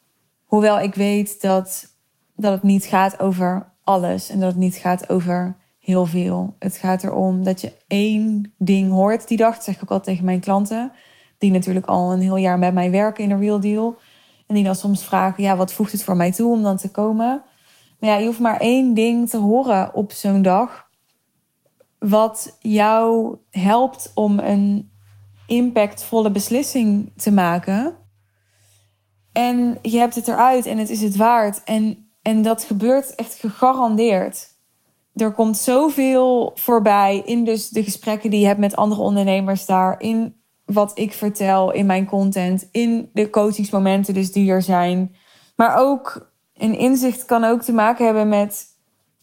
Hoewel 0.45 0.79
ik 0.79 0.95
weet 0.95 1.41
dat, 1.41 1.95
dat 2.35 2.51
het 2.51 2.63
niet 2.63 2.85
gaat 2.85 3.19
over 3.19 3.71
alles 3.83 4.29
en 4.29 4.39
dat 4.39 4.49
het 4.49 4.57
niet 4.57 4.75
gaat 4.75 5.09
over 5.09 5.57
heel 5.79 6.05
veel. 6.05 6.55
Het 6.59 6.77
gaat 6.77 7.03
erom 7.03 7.43
dat 7.43 7.61
je 7.61 7.73
één 7.87 8.53
ding 8.57 8.91
hoort 8.91 9.27
die 9.27 9.37
dag. 9.37 9.55
Dat 9.55 9.63
zeg 9.63 9.75
ik 9.75 9.83
ook 9.83 9.91
al 9.91 10.01
tegen 10.01 10.25
mijn 10.25 10.39
klanten. 10.39 10.91
Die 11.37 11.51
natuurlijk 11.51 11.85
al 11.85 12.13
een 12.13 12.21
heel 12.21 12.35
jaar 12.35 12.59
met 12.59 12.73
mij 12.73 12.91
werken 12.91 13.23
in 13.23 13.31
een 13.31 13.39
real 13.39 13.59
deal. 13.59 13.97
En 14.47 14.55
die 14.55 14.63
dan 14.63 14.75
soms 14.75 15.03
vragen, 15.03 15.43
ja, 15.43 15.55
wat 15.55 15.73
voegt 15.73 15.91
het 15.91 16.03
voor 16.03 16.15
mij 16.15 16.31
toe 16.31 16.51
om 16.51 16.63
dan 16.63 16.77
te 16.77 16.91
komen? 16.91 17.43
Maar 18.01 18.09
ja, 18.09 18.15
je 18.15 18.25
hoeft 18.25 18.39
maar 18.39 18.59
één 18.59 18.93
ding 18.93 19.29
te 19.29 19.37
horen 19.37 19.93
op 19.93 20.11
zo'n 20.11 20.41
dag. 20.41 20.89
Wat 21.99 22.57
jou 22.59 23.37
helpt 23.49 24.11
om 24.13 24.39
een 24.39 24.91
impactvolle 25.47 26.31
beslissing 26.31 27.11
te 27.15 27.31
maken. 27.31 27.95
En 29.31 29.77
je 29.81 29.97
hebt 29.97 30.15
het 30.15 30.27
eruit 30.27 30.65
en 30.65 30.77
het 30.77 30.89
is 30.89 31.01
het 31.01 31.15
waard. 31.15 31.63
En, 31.63 32.11
en 32.21 32.41
dat 32.41 32.63
gebeurt 32.63 33.15
echt 33.15 33.33
gegarandeerd. 33.39 34.47
Er 35.13 35.31
komt 35.31 35.57
zoveel 35.57 36.51
voorbij 36.55 37.21
in 37.25 37.43
dus 37.43 37.69
de 37.69 37.83
gesprekken 37.83 38.29
die 38.29 38.39
je 38.39 38.45
hebt 38.45 38.59
met 38.59 38.75
andere 38.75 39.01
ondernemers 39.01 39.65
daar. 39.65 39.99
In 39.99 40.41
wat 40.65 40.91
ik 40.97 41.13
vertel 41.13 41.71
in 41.71 41.85
mijn 41.85 42.05
content. 42.05 42.67
In 42.71 43.09
de 43.13 43.29
coachingsmomenten 43.29 44.13
dus 44.13 44.31
die 44.31 44.51
er 44.51 44.61
zijn. 44.61 45.15
Maar 45.55 45.77
ook 45.77 46.30
een 46.61 46.77
inzicht 46.77 47.25
kan 47.25 47.43
ook 47.43 47.61
te 47.61 47.73
maken 47.73 48.05
hebben 48.05 48.29
met 48.29 48.65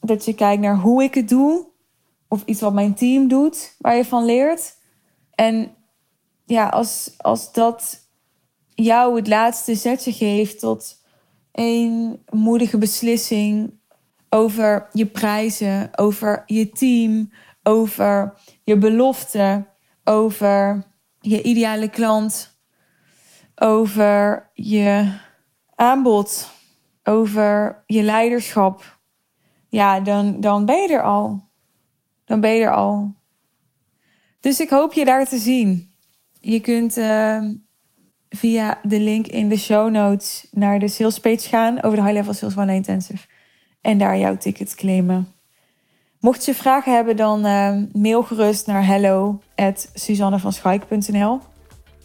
dat 0.00 0.24
je 0.24 0.34
kijkt 0.34 0.62
naar 0.62 0.76
hoe 0.76 1.02
ik 1.02 1.14
het 1.14 1.28
doe. 1.28 1.66
Of 2.28 2.42
iets 2.44 2.60
wat 2.60 2.72
mijn 2.72 2.94
team 2.94 3.28
doet, 3.28 3.74
waar 3.78 3.96
je 3.96 4.04
van 4.04 4.24
leert. 4.24 4.76
En 5.34 5.70
ja, 6.44 6.68
als, 6.68 7.14
als 7.16 7.52
dat 7.52 8.08
jou 8.74 9.16
het 9.16 9.28
laatste 9.28 9.74
zetje 9.74 10.12
geeft 10.12 10.58
tot 10.58 11.02
een 11.52 12.22
moedige 12.30 12.78
beslissing 12.78 13.72
over 14.28 14.88
je 14.92 15.06
prijzen, 15.06 15.98
over 15.98 16.42
je 16.46 16.70
team, 16.70 17.32
over 17.62 18.34
je 18.64 18.76
belofte, 18.76 19.66
over 20.04 20.84
je 21.20 21.42
ideale 21.42 21.88
klant, 21.88 22.58
over 23.54 24.50
je 24.54 25.18
aanbod, 25.74 26.56
over 27.08 27.82
je 27.86 28.02
leiderschap, 28.02 28.98
ja, 29.68 30.00
dan, 30.00 30.40
dan 30.40 30.64
ben 30.64 30.82
je 30.82 30.88
er 30.88 31.02
al. 31.02 31.46
Dan 32.24 32.40
ben 32.40 32.50
je 32.50 32.62
er 32.62 32.74
al. 32.74 33.14
Dus 34.40 34.60
ik 34.60 34.70
hoop 34.70 34.92
je 34.92 35.04
daar 35.04 35.26
te 35.26 35.38
zien. 35.38 35.90
Je 36.40 36.60
kunt 36.60 36.96
uh, 36.96 37.42
via 38.28 38.78
de 38.82 39.00
link 39.00 39.26
in 39.26 39.48
de 39.48 39.56
show 39.56 39.90
notes 39.90 40.46
naar 40.50 40.78
de 40.78 40.88
sales 40.88 41.20
page 41.20 41.48
gaan 41.48 41.82
over 41.82 41.96
de 41.96 42.02
High 42.02 42.14
Level 42.14 42.32
Sales 42.32 42.56
One 42.56 42.74
Intensive. 42.74 43.26
En 43.80 43.98
daar 43.98 44.18
jouw 44.18 44.36
ticket 44.36 44.74
claimen. 44.74 45.32
Mocht 46.20 46.44
je 46.44 46.54
vragen 46.54 46.94
hebben, 46.94 47.16
dan 47.16 47.46
uh, 47.46 47.76
mail 47.92 48.22
gerust 48.22 48.66
naar 48.66 48.86
hello 48.86 49.40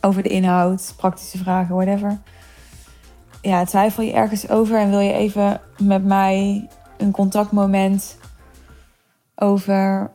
over 0.05 0.23
de 0.23 0.29
inhoud, 0.29 0.93
praktische 0.97 1.37
vragen, 1.37 1.75
whatever. 1.75 2.21
Ja, 3.43 3.65
twijfel 3.65 4.03
je 4.03 4.13
ergens 4.13 4.49
over 4.49 4.79
en 4.79 4.89
wil 4.89 4.99
je 4.99 5.13
even 5.13 5.61
met 5.77 6.03
mij 6.03 6.67
een 6.97 7.11
contactmoment 7.11 8.17
over 9.35 10.11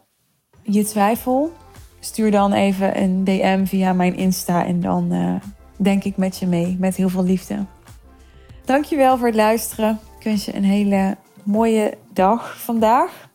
je 0.62 0.84
twijfel? 0.84 1.52
Stuur 2.00 2.30
dan 2.30 2.52
even 2.52 3.02
een 3.02 3.24
DM 3.24 3.64
via 3.64 3.92
mijn 3.92 4.16
Insta 4.16 4.64
en 4.64 4.80
dan 4.80 5.12
uh, 5.12 5.34
denk 5.76 6.04
ik 6.04 6.16
met 6.16 6.38
je 6.38 6.46
mee, 6.46 6.76
met 6.78 6.96
heel 6.96 7.08
veel 7.08 7.24
liefde. 7.24 7.64
Dankjewel 8.64 9.18
voor 9.18 9.26
het 9.26 9.36
luisteren. 9.36 9.98
Ik 10.18 10.24
wens 10.24 10.44
je 10.44 10.54
een 10.54 10.64
hele 10.64 11.16
mooie 11.42 11.98
dag 12.12 12.60
vandaag. 12.60 13.28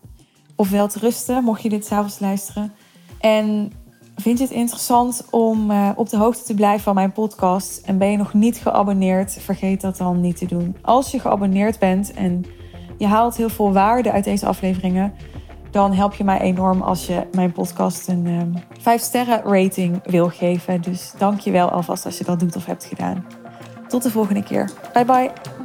Of 0.56 0.70
wel 0.70 0.88
te 0.88 1.00
rusten, 1.00 1.44
mocht 1.44 1.62
je 1.62 1.70
dit 1.70 1.86
s'avonds 1.86 2.20
luisteren. 2.20 2.74
En 3.20 3.72
vind 4.15 4.38
je 4.38 4.43
het 4.43 4.54
interessant 4.54 5.26
om 5.30 5.71
uh, 5.71 5.89
op 5.95 6.10
de 6.10 6.17
hoogte 6.17 6.43
te 6.43 6.54
blijven 6.54 6.84
van 6.84 6.95
mijn 6.95 7.12
podcast? 7.12 7.82
En 7.86 7.97
ben 7.97 8.12
je 8.12 8.17
nog 8.17 8.34
niet 8.34 8.58
geabonneerd? 8.58 9.38
Vergeet 9.39 9.82
dat 9.82 9.97
dan 9.97 10.21
niet 10.21 10.38
te 10.38 10.45
doen. 10.45 10.76
Als 10.82 11.12
je 11.12 11.19
geabonneerd 11.19 11.80
bent 11.80 12.13
en 12.13 12.45
je 12.97 13.08
haalt 13.08 13.36
heel 13.36 13.49
veel 13.49 13.73
waarde 13.73 14.12
uit 14.12 14.23
deze 14.23 14.45
afleveringen, 14.45 15.13
dan 15.71 15.93
help 15.93 16.13
je 16.13 16.23
mij 16.23 16.39
enorm 16.39 16.82
als 16.82 17.08
je 17.08 17.28
mijn 17.32 17.52
podcast 17.52 18.08
een 18.08 18.28
um, 18.28 18.54
5 18.80 19.02
sterren 19.02 19.41
rating 19.43 19.99
wil 20.04 20.30
geven. 20.30 20.82
Dus 20.82 21.13
dank 21.17 21.39
je 21.39 21.52
wel 21.52 21.69
alvast 21.69 22.06
als 22.06 22.17
je 22.17 22.23
dat 22.23 22.39
doet 22.39 22.56
of 22.56 22.65
hebt 22.65 22.86
gedaan. 22.86 23.26
Tot 23.88 24.04
de 24.04 24.12
volgende 24.12 24.43
keer. 24.43 24.71
Bye 24.93 25.06
bye. 25.06 25.62